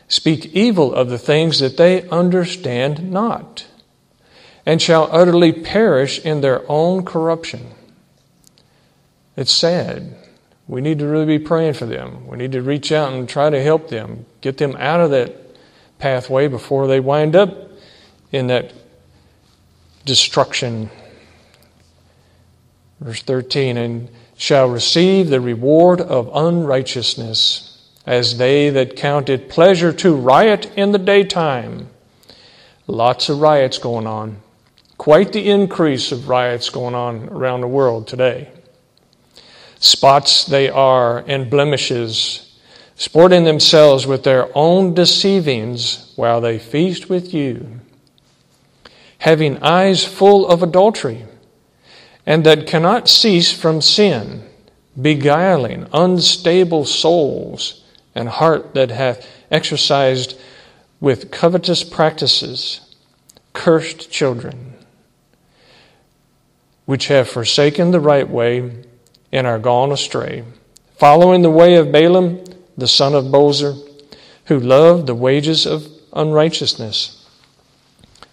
speak 0.07 0.45
evil 0.47 0.93
of 0.93 1.09
the 1.09 1.17
things 1.17 1.59
that 1.59 1.77
they 1.77 2.07
understand 2.09 3.09
not, 3.09 3.65
and 4.65 4.81
shall 4.81 5.07
utterly 5.09 5.53
perish 5.53 6.19
in 6.19 6.41
their 6.41 6.69
own 6.69 7.05
corruption. 7.05 7.71
It's 9.37 9.53
sad. 9.53 10.13
We 10.71 10.79
need 10.79 10.99
to 10.99 11.05
really 11.05 11.25
be 11.25 11.43
praying 11.43 11.73
for 11.73 11.85
them. 11.85 12.25
We 12.27 12.37
need 12.37 12.53
to 12.53 12.61
reach 12.61 12.93
out 12.93 13.11
and 13.11 13.27
try 13.27 13.49
to 13.49 13.61
help 13.61 13.89
them, 13.89 14.25
get 14.39 14.57
them 14.57 14.77
out 14.79 15.01
of 15.01 15.11
that 15.11 15.35
pathway 15.99 16.47
before 16.47 16.87
they 16.87 17.01
wind 17.01 17.35
up 17.35 17.71
in 18.31 18.47
that 18.47 18.71
destruction. 20.05 20.89
Verse 23.01 23.21
13, 23.21 23.75
and 23.75 24.07
shall 24.37 24.69
receive 24.69 25.29
the 25.29 25.41
reward 25.41 25.99
of 25.99 26.31
unrighteousness, 26.33 27.89
as 28.05 28.37
they 28.37 28.69
that 28.69 28.95
count 28.95 29.27
it 29.27 29.49
pleasure 29.49 29.91
to 29.91 30.15
riot 30.15 30.71
in 30.77 30.93
the 30.93 30.99
daytime. 30.99 31.89
Lots 32.87 33.27
of 33.27 33.41
riots 33.41 33.77
going 33.77 34.07
on. 34.07 34.37
Quite 34.97 35.33
the 35.33 35.49
increase 35.49 36.13
of 36.13 36.29
riots 36.29 36.69
going 36.69 36.95
on 36.95 37.27
around 37.27 37.59
the 37.59 37.67
world 37.67 38.07
today. 38.07 38.49
Spots 39.81 40.45
they 40.45 40.69
are 40.69 41.23
and 41.27 41.49
blemishes, 41.49 42.55
sporting 42.95 43.45
themselves 43.45 44.05
with 44.05 44.23
their 44.23 44.55
own 44.55 44.93
deceivings 44.93 46.13
while 46.15 46.39
they 46.39 46.59
feast 46.59 47.09
with 47.09 47.33
you, 47.33 47.79
having 49.17 49.57
eyes 49.63 50.05
full 50.05 50.47
of 50.47 50.61
adultery 50.61 51.25
and 52.25 52.43
that 52.43 52.67
cannot 52.67 53.09
cease 53.09 53.51
from 53.51 53.81
sin, 53.81 54.47
beguiling 55.01 55.87
unstable 55.93 56.85
souls, 56.85 57.83
and 58.13 58.29
heart 58.29 58.75
that 58.75 58.91
hath 58.91 59.27
exercised 59.49 60.39
with 60.99 61.31
covetous 61.31 61.83
practices, 61.83 62.81
cursed 63.53 64.11
children, 64.11 64.75
which 66.85 67.07
have 67.07 67.27
forsaken 67.27 67.89
the 67.89 67.99
right 67.99 68.29
way 68.29 68.71
and 69.31 69.47
are 69.47 69.59
gone 69.59 69.91
astray, 69.91 70.43
following 70.97 71.41
the 71.41 71.49
way 71.49 71.75
of 71.75 71.91
Balaam, 71.91 72.43
the 72.77 72.87
son 72.87 73.13
of 73.13 73.25
Bosor, 73.25 73.77
who 74.45 74.59
loved 74.59 75.07
the 75.07 75.15
wages 75.15 75.65
of 75.65 75.87
unrighteousness, 76.13 77.25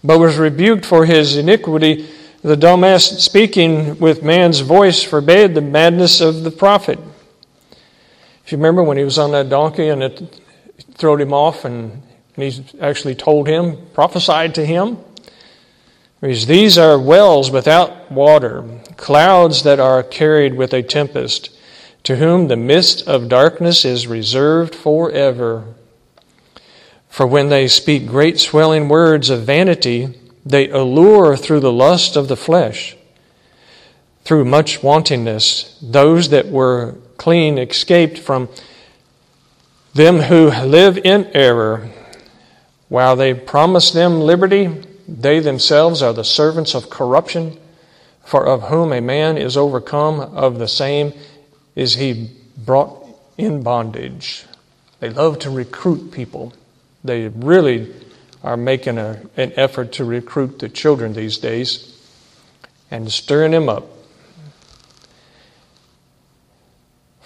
but 0.02 0.18
was 0.18 0.36
rebuked 0.36 0.84
for 0.84 1.06
his 1.06 1.36
iniquity 1.36 2.08
the 2.42 2.56
dumbass 2.56 3.18
speaking 3.18 3.98
with 3.98 4.22
man's 4.22 4.60
voice 4.60 5.02
forbade 5.02 5.54
the 5.54 5.60
madness 5.60 6.20
of 6.20 6.44
the 6.44 6.52
prophet. 6.52 6.98
If 8.44 8.52
you 8.52 8.58
remember 8.58 8.82
when 8.82 8.96
he 8.96 9.04
was 9.04 9.18
on 9.18 9.32
that 9.32 9.48
donkey 9.48 9.88
and 9.88 10.02
it 10.04 10.40
threw 10.94 11.16
him 11.16 11.32
off, 11.32 11.64
and, 11.64 12.00
and 12.36 12.52
he 12.52 12.64
actually 12.80 13.16
told 13.16 13.48
him, 13.48 13.76
prophesied 13.92 14.54
to 14.54 14.64
him, 14.64 14.98
these 16.20 16.76
are 16.76 16.98
wells 16.98 17.50
without 17.50 18.10
water, 18.10 18.64
clouds 18.96 19.62
that 19.62 19.78
are 19.78 20.02
carried 20.02 20.54
with 20.54 20.74
a 20.74 20.82
tempest, 20.82 21.50
to 22.02 22.16
whom 22.16 22.48
the 22.48 22.56
mist 22.56 23.06
of 23.06 23.28
darkness 23.28 23.84
is 23.84 24.06
reserved 24.06 24.74
forever. 24.74 25.74
For 27.08 27.26
when 27.26 27.48
they 27.50 27.68
speak 27.68 28.06
great 28.06 28.40
swelling 28.40 28.88
words 28.88 29.30
of 29.30 29.42
vanity, 29.42 30.18
they 30.44 30.68
allure 30.70 31.36
through 31.36 31.60
the 31.60 31.72
lust 31.72 32.16
of 32.16 32.28
the 32.28 32.36
flesh, 32.36 32.96
through 34.24 34.44
much 34.44 34.80
wantingness, 34.82 35.76
those 35.80 36.30
that 36.30 36.48
were 36.48 36.96
clean 37.16 37.58
escaped 37.58 38.18
from 38.18 38.48
them 39.94 40.18
who 40.20 40.50
live 40.50 40.98
in 40.98 41.30
error. 41.34 41.90
While 42.88 43.16
they 43.16 43.34
promise 43.34 43.90
them 43.90 44.20
liberty, 44.20 44.87
they 45.08 45.40
themselves 45.40 46.02
are 46.02 46.12
the 46.12 46.22
servants 46.22 46.74
of 46.74 46.90
corruption, 46.90 47.58
for 48.24 48.46
of 48.46 48.64
whom 48.64 48.92
a 48.92 49.00
man 49.00 49.38
is 49.38 49.56
overcome, 49.56 50.20
of 50.20 50.58
the 50.58 50.68
same 50.68 51.14
is 51.74 51.94
he 51.94 52.30
brought 52.56 53.06
in 53.38 53.62
bondage. 53.62 54.44
They 55.00 55.08
love 55.08 55.38
to 55.40 55.50
recruit 55.50 56.12
people. 56.12 56.52
They 57.02 57.28
really 57.28 57.94
are 58.44 58.56
making 58.56 58.98
a, 58.98 59.22
an 59.36 59.52
effort 59.56 59.92
to 59.92 60.04
recruit 60.04 60.58
the 60.58 60.68
children 60.68 61.14
these 61.14 61.38
days 61.38 61.98
and 62.90 63.10
stirring 63.10 63.52
them 63.52 63.68
up. 63.68 63.84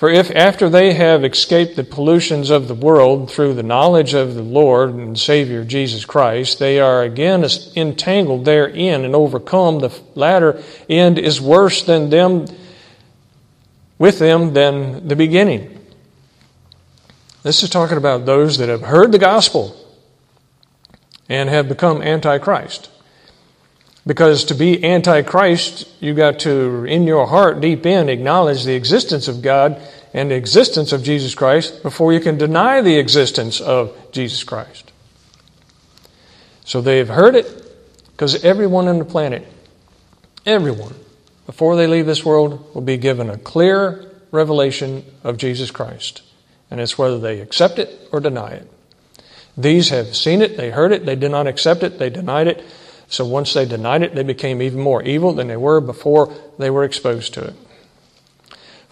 For 0.02 0.10
if 0.10 0.32
after 0.34 0.68
they 0.68 0.94
have 0.94 1.24
escaped 1.24 1.76
the 1.76 1.84
pollutions 1.84 2.50
of 2.50 2.66
the 2.66 2.74
world 2.74 3.30
through 3.30 3.54
the 3.54 3.62
knowledge 3.62 4.14
of 4.14 4.34
the 4.34 4.42
Lord 4.42 4.94
and 4.94 5.16
Savior 5.16 5.62
Jesus 5.62 6.04
Christ, 6.04 6.58
they 6.58 6.80
are 6.80 7.04
again 7.04 7.46
entangled 7.76 8.44
therein 8.44 9.04
and 9.04 9.14
overcome, 9.14 9.78
the 9.78 9.96
latter 10.16 10.60
end 10.88 11.20
is 11.20 11.40
worse 11.40 11.84
than 11.84 12.10
them 12.10 12.46
with 13.96 14.18
them 14.18 14.54
than 14.54 15.06
the 15.06 15.14
beginning. 15.14 15.78
This 17.44 17.62
is 17.62 17.70
talking 17.70 17.96
about 17.96 18.26
those 18.26 18.58
that 18.58 18.68
have 18.68 18.82
heard 18.82 19.12
the 19.12 19.20
gospel 19.20 19.76
and 21.28 21.48
have 21.48 21.68
become 21.68 22.02
antichrist. 22.02 22.90
Because 24.04 24.46
to 24.46 24.54
be 24.54 24.84
antichrist, 24.84 25.88
you 26.00 26.12
got 26.14 26.40
to, 26.40 26.84
in 26.86 27.06
your 27.06 27.28
heart, 27.28 27.60
deep 27.60 27.86
in, 27.86 28.08
acknowledge 28.08 28.64
the 28.64 28.74
existence 28.74 29.28
of 29.28 29.42
God 29.42 29.80
and 30.14 30.30
the 30.30 30.34
existence 30.34 30.92
of 30.92 31.02
Jesus 31.02 31.34
Christ 31.34 31.82
before 31.82 32.12
you 32.12 32.20
can 32.20 32.38
deny 32.38 32.80
the 32.80 32.98
existence 32.98 33.60
of 33.60 33.96
Jesus 34.12 34.44
Christ. 34.44 34.92
So 36.64 36.80
they've 36.80 37.08
heard 37.08 37.34
it 37.34 37.46
because 38.12 38.44
everyone 38.44 38.88
on 38.88 38.98
the 38.98 39.04
planet, 39.04 39.46
everyone, 40.46 40.94
before 41.46 41.76
they 41.76 41.86
leave 41.86 42.06
this 42.06 42.24
world, 42.24 42.74
will 42.74 42.82
be 42.82 42.98
given 42.98 43.30
a 43.30 43.38
clear 43.38 44.08
revelation 44.30 45.04
of 45.24 45.38
Jesus 45.38 45.70
Christ. 45.70 46.22
And 46.70 46.80
it's 46.80 46.96
whether 46.96 47.18
they 47.18 47.40
accept 47.40 47.78
it 47.78 48.08
or 48.12 48.20
deny 48.20 48.52
it. 48.52 48.70
These 49.56 49.90
have 49.90 50.16
seen 50.16 50.40
it, 50.40 50.56
they 50.56 50.70
heard 50.70 50.92
it, 50.92 51.04
they 51.04 51.16
did 51.16 51.30
not 51.30 51.46
accept 51.46 51.82
it, 51.82 51.98
they 51.98 52.10
denied 52.10 52.46
it. 52.46 52.64
So 53.08 53.26
once 53.26 53.52
they 53.52 53.66
denied 53.66 54.02
it, 54.02 54.14
they 54.14 54.22
became 54.22 54.62
even 54.62 54.80
more 54.80 55.02
evil 55.02 55.34
than 55.34 55.48
they 55.48 55.56
were 55.56 55.80
before 55.82 56.32
they 56.58 56.70
were 56.70 56.84
exposed 56.84 57.34
to 57.34 57.48
it. 57.48 57.54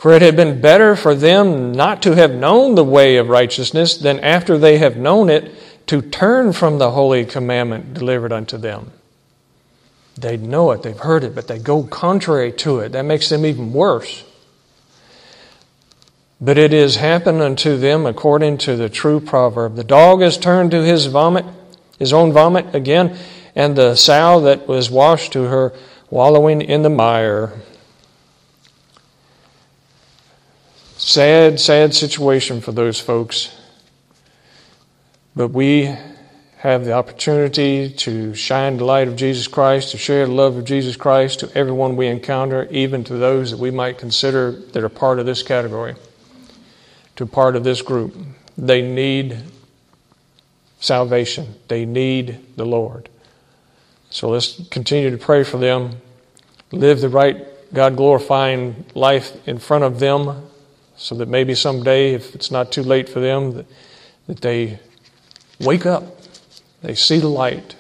For 0.01 0.13
it 0.13 0.23
had 0.23 0.35
been 0.35 0.63
better 0.63 0.97
for 0.97 1.15
them 1.15 1.73
not 1.73 2.01
to 2.05 2.15
have 2.15 2.31
known 2.31 2.75
the 2.75 2.83
way 2.83 3.19
of 3.19 3.29
righteousness 3.29 3.99
than 3.99 4.19
after 4.21 4.57
they 4.57 4.79
have 4.79 4.97
known 4.97 5.29
it 5.29 5.53
to 5.89 6.01
turn 6.01 6.55
from 6.55 6.79
the 6.79 6.93
holy 6.93 7.27
commandment 7.27 7.93
delivered 7.93 8.33
unto 8.33 8.57
them. 8.57 8.93
They 10.17 10.39
know 10.39 10.71
it, 10.71 10.83
they've 10.83 10.99
heard 10.99 11.23
it, 11.23 11.35
but 11.35 11.49
they 11.49 11.59
go 11.59 11.83
contrary 11.83 12.51
to 12.53 12.79
it. 12.79 12.93
That 12.93 13.05
makes 13.05 13.29
them 13.29 13.45
even 13.45 13.75
worse. 13.75 14.25
But 16.41 16.57
it 16.57 16.73
is 16.73 16.97
happened 16.97 17.43
unto 17.43 17.77
them 17.77 18.07
according 18.07 18.57
to 18.59 18.77
the 18.77 18.89
true 18.89 19.21
proverb. 19.21 19.77
The 19.77 19.85
dog 19.85 20.23
is 20.23 20.39
turned 20.39 20.71
to 20.71 20.83
his 20.83 21.05
vomit, 21.07 21.45
his 21.99 22.15
own 22.15 22.33
vomit 22.33 22.75
again, 22.75 23.19
and 23.55 23.77
the 23.77 23.97
sow 23.97 24.41
that 24.41 24.67
was 24.67 24.91
washed 24.91 25.35
to 25.35 25.43
her 25.43 25.75
wallowing 26.09 26.63
in 26.63 26.81
the 26.81 26.89
mire. 26.89 27.53
Sad, 31.03 31.59
sad 31.59 31.95
situation 31.95 32.61
for 32.61 32.73
those 32.73 33.01
folks. 33.01 33.57
But 35.35 35.49
we 35.49 35.97
have 36.59 36.85
the 36.85 36.93
opportunity 36.93 37.89
to 37.89 38.35
shine 38.35 38.77
the 38.77 38.85
light 38.85 39.09
of 39.09 39.17
Jesus 39.17 39.49
Christ, 39.49 39.93
to 39.93 39.99
share 39.99 40.27
the 40.27 40.33
love 40.33 40.59
of 40.59 40.67
Jesus 40.67 40.97
Christ 40.97 41.41
to 41.41 41.51
everyone 41.57 41.97
we 41.97 42.07
encounter, 42.07 42.69
even 42.71 43.03
to 43.05 43.15
those 43.15 43.51
that 43.51 43.57
we 43.57 43.71
might 43.71 43.97
consider 43.97 44.53
that 44.53 44.85
are 44.85 44.91
part 44.91 45.19
of 45.19 45.25
this 45.25 45.43
category 45.43 45.97
to 47.17 47.25
part 47.25 47.57
of 47.57 47.65
this 47.65 47.81
group. 47.81 48.15
They 48.59 48.83
need 48.83 49.39
salvation, 50.81 51.55
they 51.69 51.87
need 51.87 52.41
the 52.57 52.67
Lord. 52.67 53.09
So 54.11 54.29
let's 54.29 54.69
continue 54.69 55.11
to 55.11 55.19
pray 55.19 55.45
for 55.45 55.57
them, 55.57 56.03
live 56.73 57.01
the 57.01 57.09
right, 57.09 57.47
God 57.73 57.97
glorifying 57.97 58.85
life 58.95 59.35
in 59.49 59.59
front 59.59 59.85
of 59.85 59.99
them, 59.99 60.50
so 61.01 61.15
that 61.15 61.29
maybe 61.29 61.55
someday, 61.55 62.13
if 62.13 62.35
it's 62.35 62.51
not 62.51 62.71
too 62.71 62.83
late 62.83 63.09
for 63.09 63.21
them, 63.21 63.53
that, 63.53 63.67
that 64.27 64.41
they 64.43 64.79
wake 65.59 65.87
up, 65.87 66.05
they 66.83 66.95
see 66.95 67.19
the 67.19 67.27
light, 67.27 67.75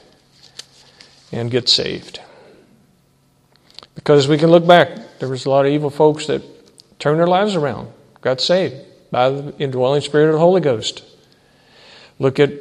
and 1.31 1.51
get 1.51 1.69
saved. 1.69 2.19
Because 3.95 4.27
we 4.27 4.39
can 4.39 4.51
look 4.51 4.67
back, 4.67 5.19
there 5.19 5.29
was 5.29 5.45
a 5.45 5.51
lot 5.51 5.67
of 5.67 5.73
evil 5.73 5.91
folks 5.91 6.27
that 6.29 6.43
turned 6.99 7.21
their 7.21 7.27
lives 7.27 7.55
around, 7.55 7.93
got 8.23 8.41
saved 8.41 8.75
by 9.11 9.29
the 9.29 9.55
indwelling 9.59 10.01
Spirit 10.01 10.29
of 10.29 10.33
the 10.33 10.39
Holy 10.39 10.63
Ghost. 10.63 11.05
Look 12.19 12.41
at 12.41 12.53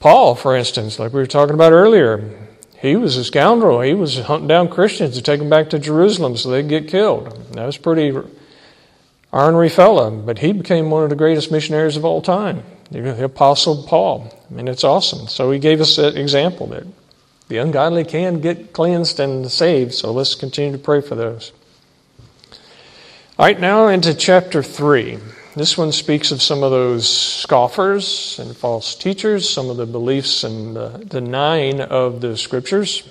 Paul, 0.00 0.34
for 0.34 0.56
instance, 0.56 0.98
like 0.98 1.12
we 1.12 1.20
were 1.20 1.26
talking 1.26 1.54
about 1.54 1.70
earlier. 1.70 2.48
He 2.78 2.96
was 2.96 3.16
a 3.16 3.24
scoundrel. 3.24 3.80
He 3.80 3.94
was 3.94 4.18
hunting 4.18 4.48
down 4.48 4.68
Christians 4.68 5.14
to 5.14 5.22
take 5.22 5.38
them 5.38 5.48
back 5.48 5.70
to 5.70 5.78
Jerusalem 5.78 6.36
so 6.36 6.50
they'd 6.50 6.68
get 6.68 6.88
killed. 6.88 7.30
That 7.52 7.64
was 7.64 7.76
pretty 7.76 8.12
ornery 9.36 9.68
fellow, 9.68 10.10
but 10.10 10.38
he 10.38 10.52
became 10.52 10.90
one 10.90 11.04
of 11.04 11.10
the 11.10 11.16
greatest 11.16 11.52
missionaries 11.52 11.96
of 11.96 12.04
all 12.04 12.22
time, 12.22 12.62
the 12.90 13.24
Apostle 13.24 13.84
Paul. 13.84 14.32
I 14.50 14.54
mean, 14.54 14.68
it's 14.68 14.84
awesome. 14.84 15.28
So 15.28 15.50
he 15.50 15.58
gave 15.58 15.80
us 15.80 15.98
an 15.98 16.16
example 16.16 16.66
that 16.68 16.86
the 17.48 17.58
ungodly 17.58 18.04
can 18.04 18.40
get 18.40 18.72
cleansed 18.72 19.20
and 19.20 19.50
saved, 19.50 19.94
so 19.94 20.12
let's 20.12 20.34
continue 20.34 20.72
to 20.72 20.82
pray 20.82 21.00
for 21.00 21.14
those. 21.14 21.52
All 23.38 23.44
right, 23.46 23.60
now 23.60 23.88
into 23.88 24.14
chapter 24.14 24.62
3. 24.62 25.18
This 25.54 25.78
one 25.78 25.92
speaks 25.92 26.32
of 26.32 26.42
some 26.42 26.62
of 26.62 26.70
those 26.70 27.08
scoffers 27.08 28.38
and 28.38 28.56
false 28.56 28.94
teachers, 28.94 29.48
some 29.48 29.70
of 29.70 29.76
the 29.76 29.86
beliefs 29.86 30.44
and 30.44 30.76
the 30.76 31.04
denying 31.06 31.80
of 31.80 32.20
the 32.20 32.36
scriptures. 32.36 33.08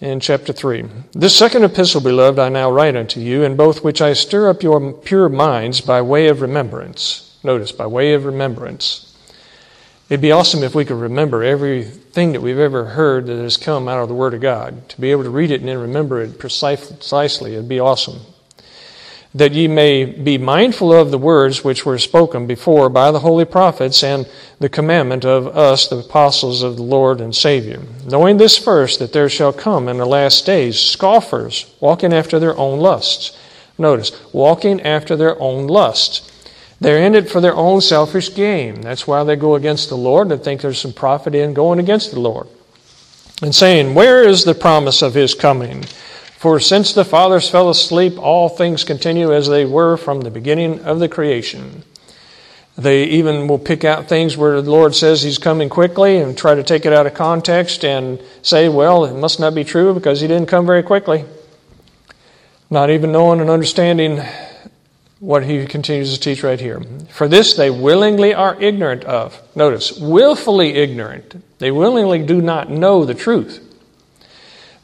In 0.00 0.20
chapter 0.20 0.52
3. 0.52 0.84
This 1.12 1.36
second 1.36 1.64
epistle, 1.64 2.00
beloved, 2.00 2.38
I 2.38 2.48
now 2.48 2.70
write 2.70 2.96
unto 2.96 3.20
you, 3.20 3.42
in 3.42 3.56
both 3.56 3.84
which 3.84 4.02
I 4.02 4.12
stir 4.12 4.50
up 4.50 4.62
your 4.62 4.92
pure 4.92 5.28
minds 5.28 5.80
by 5.80 6.02
way 6.02 6.28
of 6.28 6.40
remembrance. 6.40 7.38
Notice, 7.42 7.72
by 7.72 7.86
way 7.86 8.14
of 8.14 8.24
remembrance. 8.24 9.16
It'd 10.08 10.20
be 10.20 10.32
awesome 10.32 10.62
if 10.62 10.74
we 10.74 10.84
could 10.84 10.98
remember 10.98 11.42
everything 11.42 12.32
that 12.32 12.42
we've 12.42 12.58
ever 12.58 12.84
heard 12.84 13.26
that 13.26 13.38
has 13.38 13.56
come 13.56 13.88
out 13.88 14.02
of 14.02 14.08
the 14.08 14.14
Word 14.14 14.34
of 14.34 14.40
God. 14.40 14.88
To 14.90 15.00
be 15.00 15.10
able 15.10 15.24
to 15.24 15.30
read 15.30 15.50
it 15.50 15.60
and 15.60 15.68
then 15.68 15.78
remember 15.78 16.20
it 16.20 16.38
precisely, 16.38 17.54
it'd 17.54 17.68
be 17.68 17.80
awesome 17.80 18.20
that 19.34 19.52
ye 19.52 19.66
may 19.66 20.04
be 20.04 20.38
mindful 20.38 20.92
of 20.92 21.10
the 21.10 21.18
words 21.18 21.64
which 21.64 21.84
were 21.84 21.98
spoken 21.98 22.46
before 22.46 22.88
by 22.88 23.10
the 23.10 23.20
holy 23.20 23.44
prophets 23.44 24.04
and 24.04 24.28
the 24.60 24.68
commandment 24.68 25.24
of 25.24 25.48
us, 25.48 25.88
the 25.88 25.98
apostles 25.98 26.62
of 26.62 26.76
the 26.76 26.82
Lord 26.82 27.20
and 27.20 27.34
Savior. 27.34 27.82
Knowing 28.06 28.36
this 28.36 28.56
first, 28.56 29.00
that 29.00 29.12
there 29.12 29.28
shall 29.28 29.52
come 29.52 29.88
in 29.88 29.96
the 29.96 30.06
last 30.06 30.46
days 30.46 30.78
scoffers, 30.78 31.74
walking 31.80 32.12
after 32.12 32.38
their 32.38 32.56
own 32.56 32.78
lusts. 32.78 33.36
Notice, 33.76 34.12
walking 34.32 34.80
after 34.82 35.16
their 35.16 35.40
own 35.40 35.66
lusts. 35.66 36.30
They're 36.80 37.02
in 37.02 37.16
it 37.16 37.28
for 37.28 37.40
their 37.40 37.56
own 37.56 37.80
selfish 37.80 38.34
gain. 38.34 38.82
That's 38.82 39.06
why 39.06 39.24
they 39.24 39.36
go 39.36 39.56
against 39.56 39.88
the 39.88 39.96
Lord. 39.96 40.28
They 40.28 40.36
think 40.36 40.60
there's 40.60 40.80
some 40.80 40.92
profit 40.92 41.34
in 41.34 41.54
going 41.54 41.80
against 41.80 42.12
the 42.12 42.20
Lord. 42.20 42.46
And 43.42 43.54
saying, 43.54 43.94
Where 43.94 44.22
is 44.22 44.44
the 44.44 44.54
promise 44.54 45.02
of 45.02 45.14
his 45.14 45.34
coming? 45.34 45.84
For 46.44 46.60
since 46.60 46.92
the 46.92 47.06
fathers 47.06 47.48
fell 47.48 47.70
asleep, 47.70 48.18
all 48.18 48.50
things 48.50 48.84
continue 48.84 49.32
as 49.32 49.48
they 49.48 49.64
were 49.64 49.96
from 49.96 50.20
the 50.20 50.30
beginning 50.30 50.80
of 50.80 50.98
the 50.98 51.08
creation. 51.08 51.84
They 52.76 53.04
even 53.04 53.48
will 53.48 53.58
pick 53.58 53.82
out 53.82 54.10
things 54.10 54.36
where 54.36 54.60
the 54.60 54.70
Lord 54.70 54.94
says 54.94 55.22
He's 55.22 55.38
coming 55.38 55.70
quickly 55.70 56.18
and 56.18 56.36
try 56.36 56.54
to 56.54 56.62
take 56.62 56.84
it 56.84 56.92
out 56.92 57.06
of 57.06 57.14
context 57.14 57.82
and 57.82 58.20
say, 58.42 58.68
well, 58.68 59.06
it 59.06 59.14
must 59.14 59.40
not 59.40 59.54
be 59.54 59.64
true 59.64 59.94
because 59.94 60.20
He 60.20 60.28
didn't 60.28 60.48
come 60.48 60.66
very 60.66 60.82
quickly. 60.82 61.24
Not 62.68 62.90
even 62.90 63.10
knowing 63.10 63.40
and 63.40 63.48
understanding 63.48 64.20
what 65.20 65.44
He 65.44 65.64
continues 65.64 66.12
to 66.12 66.20
teach 66.20 66.42
right 66.42 66.60
here. 66.60 66.82
For 67.08 67.26
this 67.26 67.54
they 67.54 67.70
willingly 67.70 68.34
are 68.34 68.60
ignorant 68.60 69.04
of. 69.04 69.40
Notice, 69.56 69.98
willfully 69.98 70.74
ignorant. 70.74 71.42
They 71.58 71.70
willingly 71.70 72.22
do 72.22 72.42
not 72.42 72.68
know 72.68 73.06
the 73.06 73.14
truth 73.14 73.62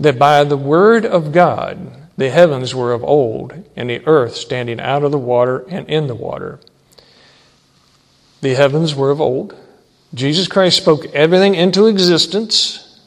that 0.01 0.19
by 0.19 0.43
the 0.43 0.57
word 0.57 1.07
of 1.07 1.31
God 1.31 2.01
the 2.17 2.31
heavens 2.31 2.75
were 2.75 2.93
of 2.93 3.03
old, 3.03 3.65
and 3.77 3.89
the 3.89 4.07
earth 4.07 4.37
standing 4.37 4.79
out 4.79 5.05
of 5.05 5.11
the 5.11 5.19
water 5.19 5.65
and 5.71 5.89
in 5.89 6.07
the 6.07 6.15
water. 6.15 6.61
The 8.43 8.55
heavens 8.55 8.95
were 8.95 9.11
of 9.11 9.23
old. 9.23 9.55
Jesus 10.13 10.47
Christ 10.49 10.77
spoke 10.77 11.07
everything 11.15 11.55
into 11.55 11.87
existence. 11.87 13.01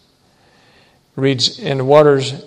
Reads 1.16 1.60
in 1.60 1.86
waters, 1.86 2.44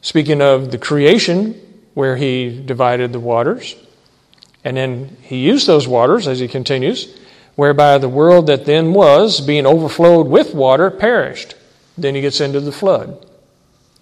speaking 0.00 0.40
of 0.40 0.70
the 0.70 0.78
creation, 0.78 1.60
where 1.94 2.16
he 2.16 2.62
divided 2.64 3.12
the 3.12 3.18
waters. 3.18 3.74
And 4.64 4.76
then 4.76 5.16
he 5.22 5.38
used 5.38 5.66
those 5.66 5.88
waters, 5.88 6.28
as 6.28 6.38
he 6.38 6.46
continues, 6.46 7.16
whereby 7.56 7.98
the 7.98 8.08
world 8.08 8.46
that 8.46 8.64
then 8.64 8.92
was, 8.92 9.40
being 9.40 9.66
overflowed 9.66 10.28
with 10.28 10.54
water, 10.54 10.88
perished. 10.88 11.56
Then 11.98 12.14
he 12.14 12.20
gets 12.20 12.40
into 12.40 12.60
the 12.60 12.72
flood, 12.72 13.26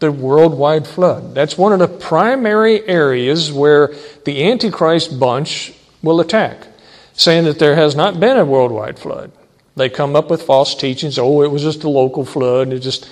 the 0.01 0.11
worldwide 0.11 0.87
flood. 0.87 1.35
That's 1.35 1.57
one 1.57 1.73
of 1.73 1.79
the 1.79 1.89
primary 1.89 2.87
areas 2.89 3.53
where 3.53 3.95
the 4.25 4.45
Antichrist 4.45 5.19
bunch 5.19 5.73
will 6.03 6.21
attack, 6.21 6.67
saying 7.13 7.45
that 7.45 7.59
there 7.59 7.77
has 7.77 7.95
not 7.95 8.19
been 8.19 8.37
a 8.37 8.45
worldwide 8.45 8.99
flood. 8.99 9.31
They 9.77 9.89
come 9.89 10.15
up 10.15 10.31
with 10.31 10.43
false 10.43 10.75
teachings. 10.75 11.19
Oh, 11.19 11.43
it 11.43 11.51
was 11.51 11.63
just 11.63 11.85
a 11.85 11.89
local 11.89 12.25
flood. 12.25 12.69
And 12.69 12.73
it 12.73 12.81
just 12.81 13.09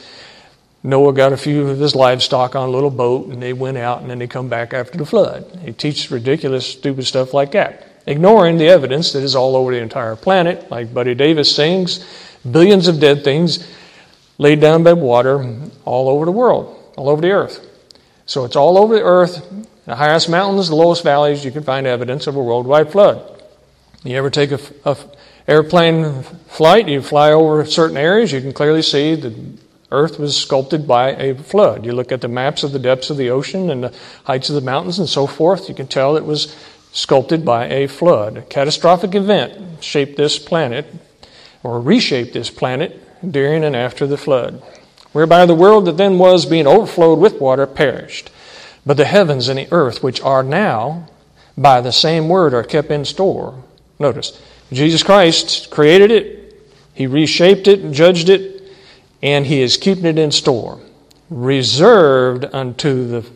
Noah 0.84 1.12
got 1.12 1.32
a 1.32 1.36
few 1.36 1.68
of 1.68 1.78
his 1.78 1.94
livestock 1.94 2.56
on 2.56 2.68
a 2.68 2.72
little 2.72 2.90
boat 2.90 3.28
and 3.28 3.40
they 3.40 3.52
went 3.52 3.78
out 3.78 4.00
and 4.00 4.10
then 4.10 4.18
they 4.18 4.26
come 4.26 4.48
back 4.48 4.74
after 4.74 4.98
the 4.98 5.06
flood. 5.06 5.44
He 5.64 5.72
teaches 5.72 6.10
ridiculous, 6.10 6.66
stupid 6.66 7.04
stuff 7.04 7.32
like 7.32 7.52
that, 7.52 7.86
ignoring 8.06 8.58
the 8.58 8.68
evidence 8.68 9.12
that 9.12 9.22
is 9.22 9.36
all 9.36 9.54
over 9.54 9.72
the 9.72 9.80
entire 9.80 10.16
planet, 10.16 10.70
like 10.70 10.92
Buddy 10.92 11.14
Davis 11.14 11.54
sings, 11.54 12.04
billions 12.48 12.88
of 12.88 12.98
dead 12.98 13.22
things 13.22 13.64
laid 14.42 14.60
down 14.60 14.82
by 14.82 14.92
water 14.92 15.56
all 15.84 16.08
over 16.08 16.24
the 16.24 16.32
world, 16.32 16.76
all 16.96 17.08
over 17.08 17.22
the 17.22 17.30
earth. 17.30 17.64
So 18.26 18.44
it's 18.44 18.56
all 18.56 18.76
over 18.76 18.94
the 18.96 19.02
earth, 19.02 19.46
the 19.84 19.94
highest 19.94 20.28
mountains, 20.28 20.68
the 20.68 20.74
lowest 20.74 21.04
valleys, 21.04 21.44
you 21.44 21.52
can 21.52 21.62
find 21.62 21.86
evidence 21.86 22.26
of 22.26 22.34
a 22.34 22.42
worldwide 22.42 22.90
flood. 22.90 23.42
You 24.02 24.16
ever 24.16 24.30
take 24.30 24.50
a, 24.50 24.60
a 24.84 24.96
airplane 25.46 26.22
flight, 26.22 26.88
you 26.88 27.02
fly 27.02 27.30
over 27.30 27.64
certain 27.64 27.96
areas, 27.96 28.32
you 28.32 28.40
can 28.40 28.52
clearly 28.52 28.82
see 28.82 29.14
the 29.14 29.34
earth 29.92 30.18
was 30.18 30.36
sculpted 30.36 30.88
by 30.88 31.10
a 31.10 31.34
flood. 31.36 31.84
You 31.84 31.92
look 31.92 32.10
at 32.10 32.20
the 32.20 32.28
maps 32.28 32.64
of 32.64 32.72
the 32.72 32.78
depths 32.78 33.10
of 33.10 33.16
the 33.16 33.30
ocean 33.30 33.70
and 33.70 33.84
the 33.84 33.94
heights 34.24 34.48
of 34.48 34.56
the 34.56 34.60
mountains 34.60 34.98
and 34.98 35.08
so 35.08 35.26
forth, 35.28 35.68
you 35.68 35.74
can 35.74 35.86
tell 35.86 36.16
it 36.16 36.24
was 36.24 36.56
sculpted 36.92 37.44
by 37.44 37.66
a 37.66 37.86
flood. 37.86 38.38
A 38.38 38.42
catastrophic 38.42 39.14
event 39.14 39.84
shaped 39.84 40.16
this 40.16 40.38
planet 40.38 40.86
or 41.62 41.80
reshaped 41.80 42.32
this 42.32 42.50
planet 42.50 43.00
during 43.28 43.64
and 43.64 43.76
after 43.76 44.06
the 44.06 44.16
flood, 44.16 44.62
whereby 45.12 45.46
the 45.46 45.54
world 45.54 45.84
that 45.86 45.96
then 45.96 46.18
was 46.18 46.46
being 46.46 46.66
overflowed 46.66 47.18
with 47.18 47.40
water 47.40 47.66
perished. 47.66 48.30
But 48.84 48.96
the 48.96 49.04
heavens 49.04 49.48
and 49.48 49.58
the 49.58 49.68
earth, 49.70 50.02
which 50.02 50.20
are 50.22 50.42
now 50.42 51.08
by 51.56 51.80
the 51.80 51.92
same 51.92 52.28
word, 52.28 52.54
are 52.54 52.64
kept 52.64 52.90
in 52.90 53.04
store. 53.04 53.62
Notice, 53.98 54.40
Jesus 54.72 55.02
Christ 55.02 55.70
created 55.70 56.10
it, 56.10 56.56
He 56.94 57.06
reshaped 57.06 57.68
it, 57.68 57.80
and 57.80 57.94
judged 57.94 58.28
it, 58.28 58.62
and 59.22 59.46
He 59.46 59.60
is 59.60 59.76
keeping 59.76 60.06
it 60.06 60.18
in 60.18 60.32
store, 60.32 60.80
reserved 61.30 62.46
unto 62.52 63.06
the 63.06 63.30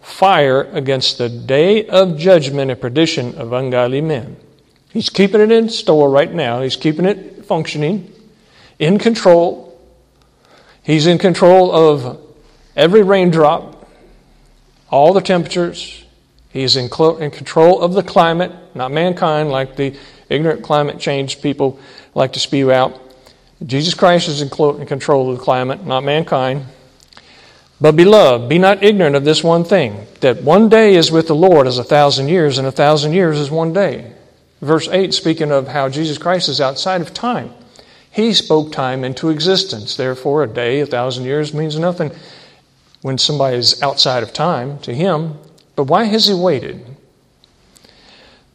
fire 0.00 0.62
against 0.72 1.18
the 1.18 1.28
day 1.28 1.86
of 1.86 2.16
judgment 2.16 2.70
and 2.70 2.80
perdition 2.80 3.34
of 3.34 3.52
ungodly 3.52 4.00
men. 4.00 4.36
He's 4.90 5.10
keeping 5.10 5.42
it 5.42 5.52
in 5.52 5.68
store 5.68 6.08
right 6.08 6.32
now. 6.32 6.62
He's 6.62 6.76
keeping 6.76 7.04
it 7.04 7.44
functioning 7.44 8.10
in 8.78 8.98
control. 8.98 9.78
He's 10.82 11.06
in 11.06 11.18
control 11.18 11.72
of 11.72 12.20
every 12.76 13.02
raindrop, 13.02 13.88
all 14.90 15.12
the 15.12 15.20
temperatures. 15.20 16.04
He's 16.50 16.76
in, 16.76 16.84
in 17.20 17.30
control 17.30 17.80
of 17.82 17.92
the 17.92 18.02
climate, 18.02 18.52
not 18.74 18.90
mankind, 18.90 19.50
like 19.50 19.76
the 19.76 19.96
ignorant 20.28 20.62
climate 20.62 20.98
change 20.98 21.42
people 21.42 21.78
like 22.14 22.32
to 22.34 22.40
spew 22.40 22.72
out. 22.72 23.00
Jesus 23.64 23.94
Christ 23.94 24.28
is 24.28 24.40
in, 24.40 24.48
in 24.80 24.86
control 24.86 25.30
of 25.30 25.38
the 25.38 25.44
climate, 25.44 25.84
not 25.84 26.04
mankind. 26.04 26.66
But 27.80 27.96
beloved, 27.96 28.48
be 28.48 28.58
not 28.58 28.82
ignorant 28.82 29.14
of 29.14 29.24
this 29.24 29.44
one 29.44 29.64
thing, 29.64 30.06
that 30.20 30.42
one 30.42 30.68
day 30.68 30.94
is 30.94 31.10
with 31.10 31.28
the 31.28 31.34
Lord 31.34 31.66
as 31.66 31.78
a 31.78 31.84
thousand 31.84 32.28
years, 32.28 32.58
and 32.58 32.66
a 32.66 32.72
thousand 32.72 33.12
years 33.12 33.38
is 33.38 33.50
one 33.50 33.72
day. 33.72 34.12
Verse 34.60 34.88
8, 34.88 35.14
speaking 35.14 35.52
of 35.52 35.68
how 35.68 35.88
Jesus 35.88 36.18
Christ 36.18 36.48
is 36.48 36.60
outside 36.60 37.00
of 37.00 37.14
time. 37.14 37.52
He 38.18 38.34
spoke 38.34 38.72
time 38.72 39.04
into 39.04 39.28
existence. 39.28 39.94
Therefore, 39.94 40.42
a 40.42 40.48
day, 40.48 40.80
a 40.80 40.86
thousand 40.86 41.24
years 41.24 41.54
means 41.54 41.78
nothing 41.78 42.10
when 43.00 43.16
somebody 43.16 43.56
is 43.56 43.80
outside 43.80 44.24
of 44.24 44.32
time 44.32 44.80
to 44.80 44.92
him. 44.92 45.38
But 45.76 45.84
why 45.84 46.02
has 46.02 46.26
he 46.26 46.34
waited? 46.34 46.84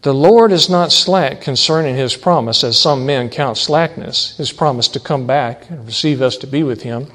The 0.02 0.14
Lord 0.14 0.52
is 0.52 0.70
not 0.70 0.92
slack 0.92 1.40
concerning 1.40 1.96
his 1.96 2.18
promise, 2.18 2.62
as 2.62 2.78
some 2.78 3.06
men 3.06 3.30
count 3.30 3.56
slackness, 3.56 4.36
his 4.36 4.52
promise 4.52 4.90
to 4.90 5.00
come 5.00 5.26
back 5.26 5.70
and 5.70 5.86
receive 5.86 6.22
us 6.22 6.36
to 6.40 6.48
be 6.48 6.62
with 6.62 6.82
him, 6.82 7.10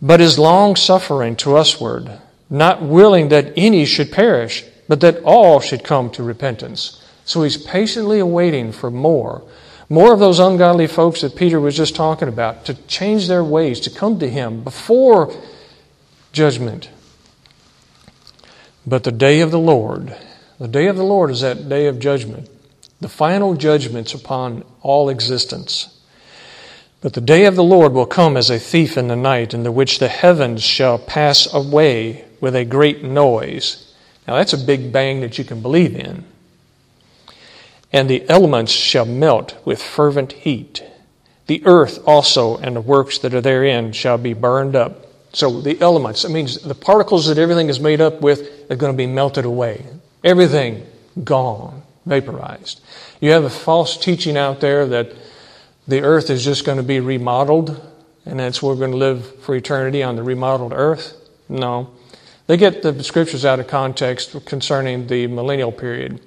but 0.00 0.20
is 0.20 0.38
long 0.38 0.76
suffering 0.76 1.34
to 1.38 1.56
usward, 1.56 2.20
not 2.50 2.82
willing 2.82 3.30
that 3.30 3.52
any 3.56 3.84
should 3.84 4.12
perish, 4.12 4.64
but 4.86 5.00
that 5.00 5.20
all 5.24 5.58
should 5.58 5.82
come 5.82 6.08
to 6.10 6.22
repentance. 6.22 7.02
So 7.24 7.42
he's 7.42 7.56
patiently 7.56 8.20
awaiting 8.20 8.70
for 8.70 8.92
more 8.92 9.42
more 9.88 10.12
of 10.12 10.20
those 10.20 10.38
ungodly 10.38 10.86
folks 10.86 11.20
that 11.20 11.36
Peter 11.36 11.60
was 11.60 11.76
just 11.76 11.94
talking 11.94 12.28
about 12.28 12.64
to 12.66 12.74
change 12.86 13.28
their 13.28 13.44
ways, 13.44 13.80
to 13.80 13.90
come 13.90 14.18
to 14.18 14.28
him 14.28 14.62
before 14.62 15.34
judgment. 16.32 16.90
But 18.86 19.04
the 19.04 19.12
day 19.12 19.40
of 19.40 19.50
the 19.50 19.58
Lord, 19.58 20.16
the 20.58 20.68
day 20.68 20.86
of 20.86 20.96
the 20.96 21.04
Lord 21.04 21.30
is 21.30 21.40
that 21.40 21.68
day 21.68 21.86
of 21.86 21.98
judgment, 21.98 22.48
the 23.00 23.08
final 23.08 23.54
judgments 23.54 24.14
upon 24.14 24.64
all 24.80 25.08
existence. 25.08 26.00
But 27.00 27.14
the 27.14 27.20
day 27.20 27.46
of 27.46 27.56
the 27.56 27.64
Lord 27.64 27.92
will 27.92 28.06
come 28.06 28.36
as 28.36 28.48
a 28.48 28.60
thief 28.60 28.96
in 28.96 29.08
the 29.08 29.16
night, 29.16 29.54
in 29.54 29.64
the 29.64 29.72
which 29.72 29.98
the 29.98 30.08
heavens 30.08 30.62
shall 30.62 30.98
pass 30.98 31.52
away 31.52 32.24
with 32.40 32.54
a 32.54 32.64
great 32.64 33.02
noise. 33.02 33.92
Now, 34.26 34.36
that's 34.36 34.52
a 34.52 34.58
big 34.58 34.92
bang 34.92 35.20
that 35.20 35.36
you 35.36 35.44
can 35.44 35.60
believe 35.60 35.96
in 35.96 36.24
and 37.92 38.08
the 38.08 38.28
elements 38.28 38.72
shall 38.72 39.04
melt 39.04 39.56
with 39.64 39.82
fervent 39.82 40.32
heat. 40.32 40.82
The 41.46 41.62
earth 41.66 42.02
also 42.06 42.56
and 42.56 42.76
the 42.76 42.80
works 42.80 43.18
that 43.18 43.34
are 43.34 43.40
therein 43.40 43.92
shall 43.92 44.18
be 44.18 44.32
burned 44.32 44.74
up. 44.74 45.06
So 45.34 45.60
the 45.60 45.80
elements, 45.80 46.22
that 46.22 46.30
means 46.30 46.58
the 46.58 46.74
particles 46.74 47.26
that 47.26 47.38
everything 47.38 47.68
is 47.68 47.80
made 47.80 48.00
up 48.00 48.20
with 48.20 48.70
are 48.70 48.76
going 48.76 48.92
to 48.92 48.96
be 48.96 49.06
melted 49.06 49.44
away. 49.44 49.84
Everything 50.24 50.86
gone, 51.24 51.82
vaporized. 52.06 52.80
You 53.20 53.30
have 53.32 53.44
a 53.44 53.50
false 53.50 53.96
teaching 53.96 54.36
out 54.36 54.60
there 54.60 54.86
that 54.86 55.12
the 55.88 56.02
earth 56.02 56.30
is 56.30 56.44
just 56.44 56.64
going 56.64 56.78
to 56.78 56.84
be 56.84 57.00
remodeled 57.00 57.80
and 58.24 58.38
that's 58.38 58.62
where 58.62 58.72
we're 58.72 58.78
going 58.78 58.92
to 58.92 58.96
live 58.96 59.40
for 59.40 59.54
eternity 59.54 60.02
on 60.02 60.16
the 60.16 60.22
remodeled 60.22 60.72
earth. 60.72 61.16
No. 61.48 61.90
They 62.46 62.56
get 62.56 62.82
the 62.82 63.02
scriptures 63.02 63.44
out 63.44 63.60
of 63.60 63.66
context 63.66 64.36
concerning 64.46 65.06
the 65.06 65.26
millennial 65.26 65.72
period. 65.72 66.20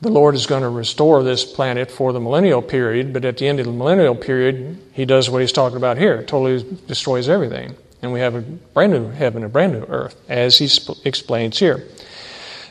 The 0.00 0.10
Lord 0.10 0.34
is 0.34 0.46
going 0.46 0.62
to 0.62 0.68
restore 0.68 1.22
this 1.22 1.44
planet 1.44 1.90
for 1.90 2.12
the 2.12 2.20
millennial 2.20 2.60
period, 2.60 3.12
but 3.12 3.24
at 3.24 3.38
the 3.38 3.48
end 3.48 3.60
of 3.60 3.66
the 3.66 3.72
millennial 3.72 4.14
period, 4.14 4.78
He 4.92 5.04
does 5.04 5.30
what 5.30 5.40
He's 5.40 5.52
talking 5.52 5.78
about 5.78 5.98
here 5.98 6.22
totally 6.22 6.64
destroys 6.86 7.28
everything. 7.28 7.74
And 8.02 8.12
we 8.12 8.20
have 8.20 8.34
a 8.34 8.42
brand 8.42 8.92
new 8.92 9.08
heaven, 9.08 9.42
a 9.42 9.48
brand 9.48 9.72
new 9.72 9.84
earth, 9.88 10.16
as 10.28 10.58
He 10.58 10.68
sp- 10.68 11.00
explains 11.04 11.58
here. 11.58 11.84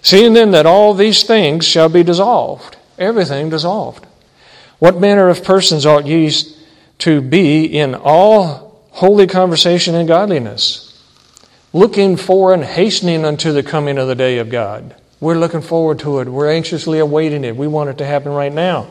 Seeing 0.02 0.34
then 0.34 0.52
that 0.52 0.68
all 0.68 0.94
these 0.94 1.24
things 1.24 1.66
shall 1.66 1.90
be 1.90 2.04
dissolved, 2.04 2.78
everything 3.00 3.50
dissolved. 3.50 4.06
What 4.78 5.00
manner 5.00 5.30
of 5.30 5.44
persons 5.44 5.86
ought 5.86 6.06
ye 6.06 6.32
to 7.00 7.22
be 7.22 7.66
in 7.66 7.96
all 7.96 8.82
holy 8.92 9.26
conversation 9.26 9.96
and 9.96 10.08
godliness? 10.08 10.86
looking 11.76 12.16
for 12.16 12.54
and 12.54 12.64
hastening 12.64 13.26
unto 13.26 13.52
the 13.52 13.62
coming 13.62 13.98
of 13.98 14.08
the 14.08 14.16
day 14.16 14.38
of 14.38 14.50
God. 14.50 14.96
We're 15.20 15.38
looking 15.38 15.62
forward 15.62 16.00
to 16.00 16.20
it. 16.20 16.28
We're 16.28 16.52
anxiously 16.52 17.00
awaiting 17.00 17.44
it. 17.44 17.56
We 17.56 17.68
want 17.68 17.90
it 17.90 17.98
to 18.00 18.06
happen 18.06 18.32
right 18.32 18.52
now. 18.52 18.88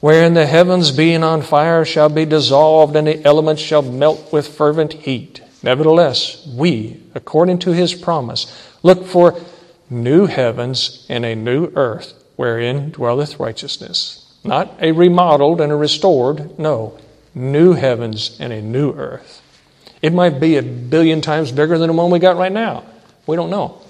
Wherein 0.00 0.34
the 0.34 0.46
heavens 0.46 0.90
being 0.90 1.24
on 1.24 1.42
fire 1.42 1.84
shall 1.84 2.08
be 2.08 2.26
dissolved 2.26 2.94
and 2.96 3.06
the 3.06 3.24
elements 3.24 3.62
shall 3.62 3.82
melt 3.82 4.32
with 4.32 4.46
fervent 4.46 4.92
heat. 4.92 5.40
Nevertheless, 5.62 6.46
we, 6.46 7.02
according 7.14 7.58
to 7.60 7.72
his 7.72 7.94
promise, 7.94 8.46
look 8.82 9.06
for 9.06 9.40
new 9.88 10.26
heavens 10.26 11.06
and 11.08 11.24
a 11.24 11.34
new 11.34 11.72
earth 11.74 12.12
wherein 12.36 12.90
dwelleth 12.90 13.40
righteousness. 13.40 14.22
Not 14.44 14.76
a 14.80 14.92
remodeled 14.92 15.60
and 15.60 15.72
a 15.72 15.76
restored, 15.76 16.58
no, 16.58 16.98
new 17.34 17.72
heavens 17.72 18.36
and 18.38 18.52
a 18.52 18.60
new 18.62 18.92
earth. 18.92 19.42
It 20.02 20.12
might 20.12 20.38
be 20.38 20.56
a 20.56 20.62
billion 20.62 21.20
times 21.22 21.50
bigger 21.50 21.78
than 21.78 21.88
the 21.88 21.94
one 21.94 22.10
we 22.10 22.18
got 22.18 22.36
right 22.36 22.52
now. 22.52 22.84
We 23.26 23.34
don't 23.34 23.50
know. 23.50 23.80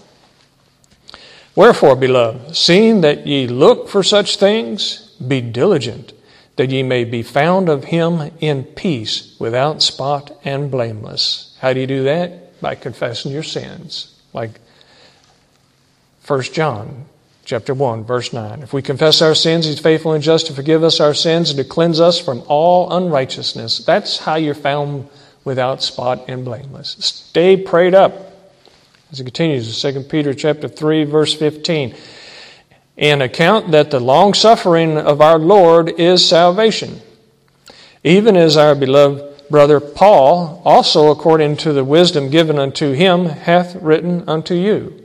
Wherefore, 1.57 1.97
beloved, 1.97 2.55
seeing 2.55 3.01
that 3.01 3.27
ye 3.27 3.47
look 3.49 3.88
for 3.88 4.03
such 4.03 4.37
things, 4.37 5.14
be 5.27 5.40
diligent, 5.40 6.12
that 6.57 6.71
ye 6.71 6.83
may 6.83 7.05
be 7.05 7.23
found 7.23 7.71
of 7.71 7.85
him 7.85 8.31
in 8.40 8.64
peace, 8.64 9.35
without 9.38 9.83
spot 9.83 10.38
and 10.45 10.71
blameless. 10.71 11.57
How 11.61 11.73
do 11.73 11.81
you 11.81 11.87
do 11.87 12.05
that? 12.05 12.61
By 12.61 12.75
confessing 12.75 13.33
your 13.33 13.42
sins. 13.42 14.14
Like 14.35 14.61
1 16.27 16.42
John 16.42 17.07
chapter 17.47 17.73
1, 17.73 18.05
verse 18.05 18.33
9. 18.33 18.62
If 18.62 18.75
we 18.75 18.83
confess 18.83 19.23
our 19.23 19.35
sins, 19.35 19.64
he's 19.64 19.81
faithful 19.81 20.12
and 20.12 20.23
just 20.23 20.49
to 20.49 20.53
forgive 20.53 20.85
us 20.85 21.01
our 21.01 21.14
sins 21.14 21.51
and 21.51 21.59
to 21.59 21.64
cleanse 21.64 22.01
us 22.01 22.21
from 22.21 22.42
all 22.49 22.92
unrighteousness. 22.92 23.79
That's 23.79 24.19
how 24.19 24.35
you're 24.35 24.55
found 24.55 25.09
without 25.45 25.83
spot 25.83 26.25
and 26.29 26.45
blameless. 26.45 26.97
Stay 26.99 27.57
prayed 27.57 27.95
up. 27.95 28.26
As 29.12 29.21
it 29.21 29.25
continues 29.25 29.85
in 29.85 29.95
2 29.95 30.09
Peter 30.09 30.35
chapter 30.35 30.66
3, 30.66 31.05
verse 31.05 31.33
15. 31.33 31.95
And 32.99 33.23
account 33.23 33.71
that 33.71 33.90
the 33.90 34.01
long 34.01 34.35
suffering 34.35 34.99
of 34.99 35.21
our 35.21 35.38
Lord 35.38 36.01
is 36.01 36.27
salvation. 36.27 37.01
Even 38.03 38.37
as 38.37 38.57
our 38.57 38.75
beloved 38.75 39.49
brother 39.49 39.79
Paul, 39.79 40.61
also 40.64 41.11
according 41.11 41.57
to 41.59 41.73
the 41.73 41.85
wisdom 41.85 42.31
given 42.31 42.59
unto 42.59 42.92
him, 42.92 43.27
hath 43.27 43.77
written 43.77 44.29
unto 44.29 44.55
you. 44.55 45.05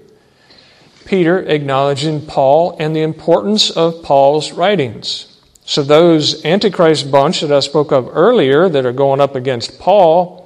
Peter 1.05 1.39
acknowledging 1.39 2.25
Paul 2.25 2.75
and 2.79 2.95
the 2.95 3.03
importance 3.03 3.69
of 3.69 4.01
Paul's 4.01 4.51
writings. 4.51 5.27
So, 5.63 5.83
those 5.83 6.43
Antichrist 6.43 7.11
bunch 7.11 7.41
that 7.41 7.51
I 7.51 7.59
spoke 7.59 7.91
of 7.91 8.09
earlier 8.11 8.67
that 8.67 8.85
are 8.85 8.91
going 8.91 9.21
up 9.21 9.35
against 9.35 9.79
Paul 9.79 10.40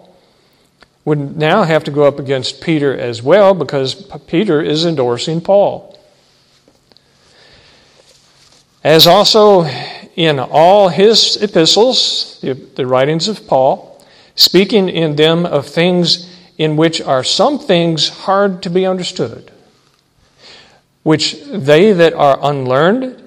would 1.06 1.38
now 1.38 1.64
have 1.64 1.84
to 1.84 1.92
go 1.92 2.04
up 2.04 2.20
against 2.20 2.62
Peter 2.62 2.98
as 2.98 3.22
well 3.22 3.54
because 3.54 3.94
Peter 4.26 4.62
is 4.62 4.86
endorsing 4.86 5.40
Paul. 5.40 5.98
As 8.84 9.08
also 9.08 9.66
in 10.16 10.40
all 10.40 10.90
his 10.90 11.38
epistles, 11.42 12.40
the, 12.42 12.54
the 12.54 12.88
writings 12.88 13.28
of 13.28 13.48
Paul, 13.48 14.04
speaking 14.36 14.90
in 14.90 15.16
them 15.16 15.46
of 15.46 15.68
things 15.68 16.32
in 16.58 16.76
which 16.76 17.02
are 17.02 17.24
some 17.24 17.60
things 17.60 18.10
hard 18.10 18.64
to 18.64 18.70
be 18.70 18.86
understood, 18.86 19.52
which 21.04 21.42
they 21.44 21.92
that 21.92 22.14
are 22.14 22.40
unlearned 22.42 23.22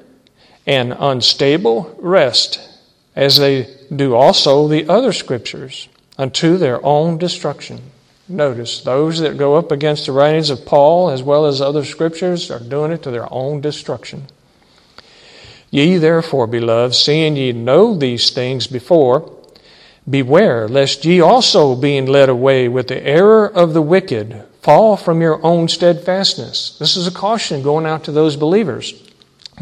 and 0.66 0.94
unstable 0.98 1.94
wrest, 1.98 2.60
as 3.14 3.36
they 3.38 3.68
do 3.94 4.14
also 4.14 4.68
the 4.68 4.88
other 4.88 5.12
scriptures, 5.12 5.88
unto 6.18 6.57
their 6.57 6.85
own 6.85 7.16
destruction. 7.16 7.81
Notice, 8.28 8.83
those 8.83 9.20
that 9.20 9.38
go 9.38 9.54
up 9.54 9.72
against 9.72 10.04
the 10.04 10.12
writings 10.12 10.50
of 10.50 10.66
Paul 10.66 11.09
as 11.09 11.22
well 11.22 11.46
as 11.46 11.61
other 11.61 11.85
scriptures 11.85 12.50
are 12.50 12.61
doing 12.61 12.92
it 12.92 13.02
to 13.04 13.11
their 13.11 13.33
own 13.33 13.62
destruction. 13.62 14.26
Ye 15.70 15.96
therefore, 15.96 16.46
beloved, 16.46 16.94
seeing 16.94 17.37
ye 17.37 17.52
know 17.52 17.94
these 17.94 18.31
things 18.31 18.66
before, 18.66 19.33
beware 20.09 20.68
lest 20.68 21.04
ye 21.04 21.20
also, 21.20 21.74
being 21.74 22.07
led 22.07 22.28
away 22.28 22.68
with 22.68 22.88
the 22.88 23.02
error 23.07 23.46
of 23.46 23.72
the 23.72 23.83
wicked, 23.83 24.44
fall 24.61 24.96
from 24.96 25.20
your 25.20 25.44
own 25.44 25.68
steadfastness. 25.68 26.76
This 26.78 26.96
is 26.96 27.07
a 27.07 27.11
caution 27.12 27.62
going 27.62 27.87
out 27.87 28.04
to 28.04 28.12
those 28.12 28.37
believers. 28.37 28.92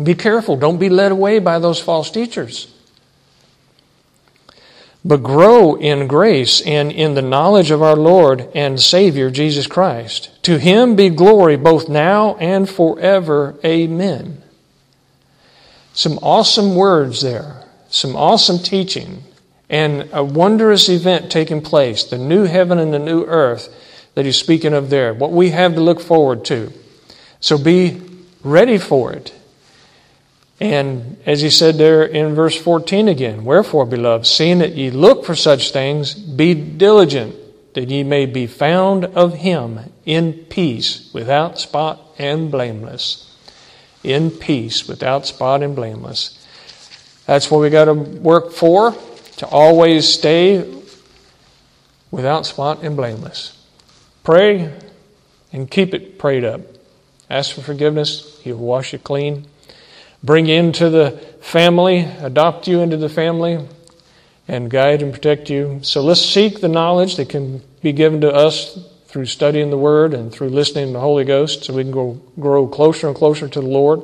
Be 0.02 0.14
careful. 0.14 0.56
Don't 0.56 0.78
be 0.78 0.88
led 0.88 1.12
away 1.12 1.38
by 1.38 1.58
those 1.58 1.80
false 1.80 2.10
teachers. 2.10 2.72
But 5.06 5.22
grow 5.22 5.76
in 5.76 6.08
grace 6.08 6.60
and 6.62 6.90
in 6.90 7.14
the 7.14 7.22
knowledge 7.22 7.70
of 7.70 7.80
our 7.80 7.94
Lord 7.94 8.50
and 8.56 8.80
Savior 8.80 9.30
Jesus 9.30 9.68
Christ. 9.68 10.30
To 10.42 10.58
him 10.58 10.96
be 10.96 11.10
glory 11.10 11.54
both 11.54 11.88
now 11.88 12.34
and 12.36 12.68
forever. 12.68 13.54
Amen. 13.64 14.42
Some 15.92 16.18
awesome 16.22 16.74
words 16.74 17.22
there, 17.22 17.62
some 17.88 18.16
awesome 18.16 18.58
teaching, 18.58 19.22
and 19.70 20.08
a 20.12 20.24
wondrous 20.24 20.88
event 20.88 21.30
taking 21.30 21.62
place 21.62 22.02
the 22.02 22.18
new 22.18 22.42
heaven 22.42 22.80
and 22.80 22.92
the 22.92 22.98
new 22.98 23.24
earth 23.26 23.72
that 24.14 24.24
he's 24.24 24.36
speaking 24.36 24.72
of 24.72 24.90
there. 24.90 25.14
What 25.14 25.30
we 25.30 25.50
have 25.50 25.74
to 25.74 25.80
look 25.80 26.00
forward 26.00 26.44
to. 26.46 26.72
So 27.38 27.58
be 27.58 28.02
ready 28.42 28.78
for 28.78 29.12
it. 29.12 29.32
And 30.58 31.18
as 31.26 31.42
he 31.42 31.50
said 31.50 31.76
there 31.76 32.02
in 32.02 32.34
verse 32.34 32.56
14 32.56 33.08
again, 33.08 33.44
Wherefore, 33.44 33.84
beloved, 33.84 34.26
seeing 34.26 34.58
that 34.60 34.74
ye 34.74 34.90
look 34.90 35.24
for 35.24 35.34
such 35.34 35.70
things, 35.70 36.14
be 36.14 36.54
diligent 36.54 37.36
that 37.74 37.90
ye 37.90 38.02
may 38.02 38.24
be 38.24 38.46
found 38.46 39.04
of 39.04 39.34
him 39.34 39.92
in 40.06 40.32
peace, 40.32 41.10
without 41.12 41.58
spot 41.58 42.00
and 42.18 42.50
blameless. 42.50 43.36
In 44.02 44.30
peace, 44.30 44.88
without 44.88 45.26
spot 45.26 45.62
and 45.62 45.76
blameless. 45.76 46.42
That's 47.26 47.50
what 47.50 47.60
we 47.60 47.68
got 47.68 47.86
to 47.86 47.92
work 47.92 48.52
for, 48.52 48.94
to 49.38 49.46
always 49.48 50.08
stay 50.08 50.74
without 52.10 52.46
spot 52.46 52.82
and 52.82 52.96
blameless. 52.96 53.62
Pray 54.24 54.72
and 55.52 55.70
keep 55.70 55.92
it 55.92 56.18
prayed 56.18 56.44
up. 56.44 56.62
Ask 57.28 57.54
for 57.54 57.60
forgiveness, 57.60 58.40
He'll 58.42 58.56
wash 58.56 58.94
you 58.94 58.98
clean 58.98 59.46
bring 60.22 60.48
into 60.48 60.90
the 60.90 61.10
family, 61.40 61.98
adopt 62.20 62.66
you 62.66 62.80
into 62.80 62.96
the 62.96 63.08
family, 63.08 63.66
and 64.48 64.70
guide 64.70 65.02
and 65.02 65.12
protect 65.12 65.50
you. 65.50 65.80
So 65.82 66.02
let's 66.02 66.24
seek 66.24 66.60
the 66.60 66.68
knowledge 66.68 67.16
that 67.16 67.28
can 67.28 67.62
be 67.82 67.92
given 67.92 68.20
to 68.20 68.32
us 68.32 68.78
through 69.06 69.26
studying 69.26 69.70
the 69.70 69.78
Word 69.78 70.14
and 70.14 70.32
through 70.32 70.50
listening 70.50 70.88
to 70.88 70.92
the 70.92 71.00
Holy 71.00 71.24
Ghost 71.24 71.64
so 71.64 71.74
we 71.74 71.82
can 71.82 71.92
go, 71.92 72.20
grow 72.38 72.66
closer 72.66 73.06
and 73.06 73.16
closer 73.16 73.48
to 73.48 73.60
the 73.60 73.66
Lord 73.66 74.02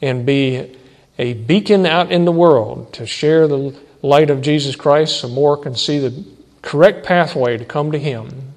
and 0.00 0.24
be 0.24 0.76
a 1.18 1.34
beacon 1.34 1.84
out 1.84 2.10
in 2.10 2.24
the 2.24 2.32
world 2.32 2.92
to 2.94 3.06
share 3.06 3.46
the 3.46 3.78
light 4.02 4.30
of 4.30 4.40
Jesus 4.40 4.76
Christ 4.76 5.20
so 5.20 5.28
more 5.28 5.56
can 5.56 5.74
see 5.74 5.98
the 5.98 6.24
correct 6.62 7.04
pathway 7.04 7.58
to 7.58 7.64
come 7.64 7.92
to 7.92 7.98
Him 7.98 8.49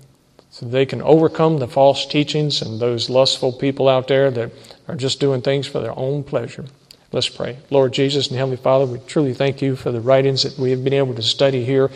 so 0.53 0.67
they 0.67 0.85
can 0.85 1.01
overcome 1.01 1.57
the 1.57 1.67
false 1.67 2.05
teachings 2.05 2.61
and 2.61 2.79
those 2.79 3.09
lustful 3.09 3.51
people 3.51 3.89
out 3.89 4.07
there 4.07 4.29
that 4.29 4.51
are 4.87 4.95
just 4.95 5.19
doing 5.19 5.41
things 5.41 5.65
for 5.65 5.79
their 5.79 5.97
own 5.97 6.23
pleasure. 6.23 6.65
Let's 7.11 7.27
pray. 7.27 7.57
Lord 7.71 7.91
Jesus 7.91 8.27
and 8.27 8.37
Heavenly 8.37 8.57
Father, 8.57 8.85
we 8.85 8.99
truly 8.99 9.33
thank 9.33 9.63
you 9.63 9.75
for 9.75 9.91
the 9.91 9.99
writings 9.99 10.43
that 10.43 10.59
we 10.59 10.69
have 10.69 10.83
been 10.83 10.93
able 10.93 11.15
to 11.15 11.23
study 11.23 11.65
here. 11.65 11.89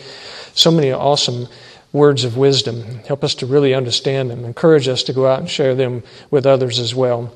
So 0.54 0.72
many 0.72 0.90
awesome 0.90 1.46
words 1.92 2.24
of 2.24 2.36
wisdom. 2.36 2.82
Help 3.06 3.22
us 3.22 3.36
to 3.36 3.46
really 3.46 3.74
understand 3.74 4.28
them. 4.28 4.44
Encourage 4.44 4.88
us 4.88 5.04
to 5.04 5.12
go 5.12 5.28
out 5.28 5.38
and 5.38 5.48
share 5.48 5.76
them 5.76 6.02
with 6.32 6.44
others 6.44 6.80
as 6.80 6.96
well. 6.96 7.32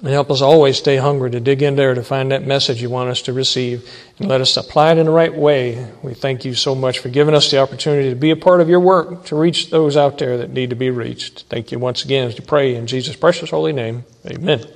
And 0.00 0.08
help 0.08 0.30
us 0.30 0.42
always 0.42 0.76
stay 0.76 0.96
hungry 0.96 1.30
to 1.30 1.40
dig 1.40 1.62
in 1.62 1.76
there 1.76 1.94
to 1.94 2.02
find 2.02 2.30
that 2.30 2.46
message 2.46 2.82
you 2.82 2.90
want 2.90 3.08
us 3.08 3.22
to 3.22 3.32
receive 3.32 3.90
and 4.18 4.28
let 4.28 4.42
us 4.42 4.56
apply 4.56 4.92
it 4.92 4.98
in 4.98 5.06
the 5.06 5.12
right 5.12 5.34
way. 5.34 5.90
We 6.02 6.12
thank 6.12 6.44
you 6.44 6.54
so 6.54 6.74
much 6.74 6.98
for 6.98 7.08
giving 7.08 7.34
us 7.34 7.50
the 7.50 7.60
opportunity 7.60 8.10
to 8.10 8.16
be 8.16 8.30
a 8.30 8.36
part 8.36 8.60
of 8.60 8.68
your 8.68 8.80
work 8.80 9.24
to 9.26 9.36
reach 9.36 9.70
those 9.70 9.96
out 9.96 10.18
there 10.18 10.36
that 10.38 10.50
need 10.50 10.70
to 10.70 10.76
be 10.76 10.90
reached. 10.90 11.46
Thank 11.48 11.72
you 11.72 11.78
once 11.78 12.04
again 12.04 12.28
as 12.28 12.38
we 12.38 12.44
pray 12.44 12.74
in 12.74 12.86
Jesus' 12.86 13.16
precious 13.16 13.50
holy 13.50 13.72
name. 13.72 14.04
Amen. 14.26 14.60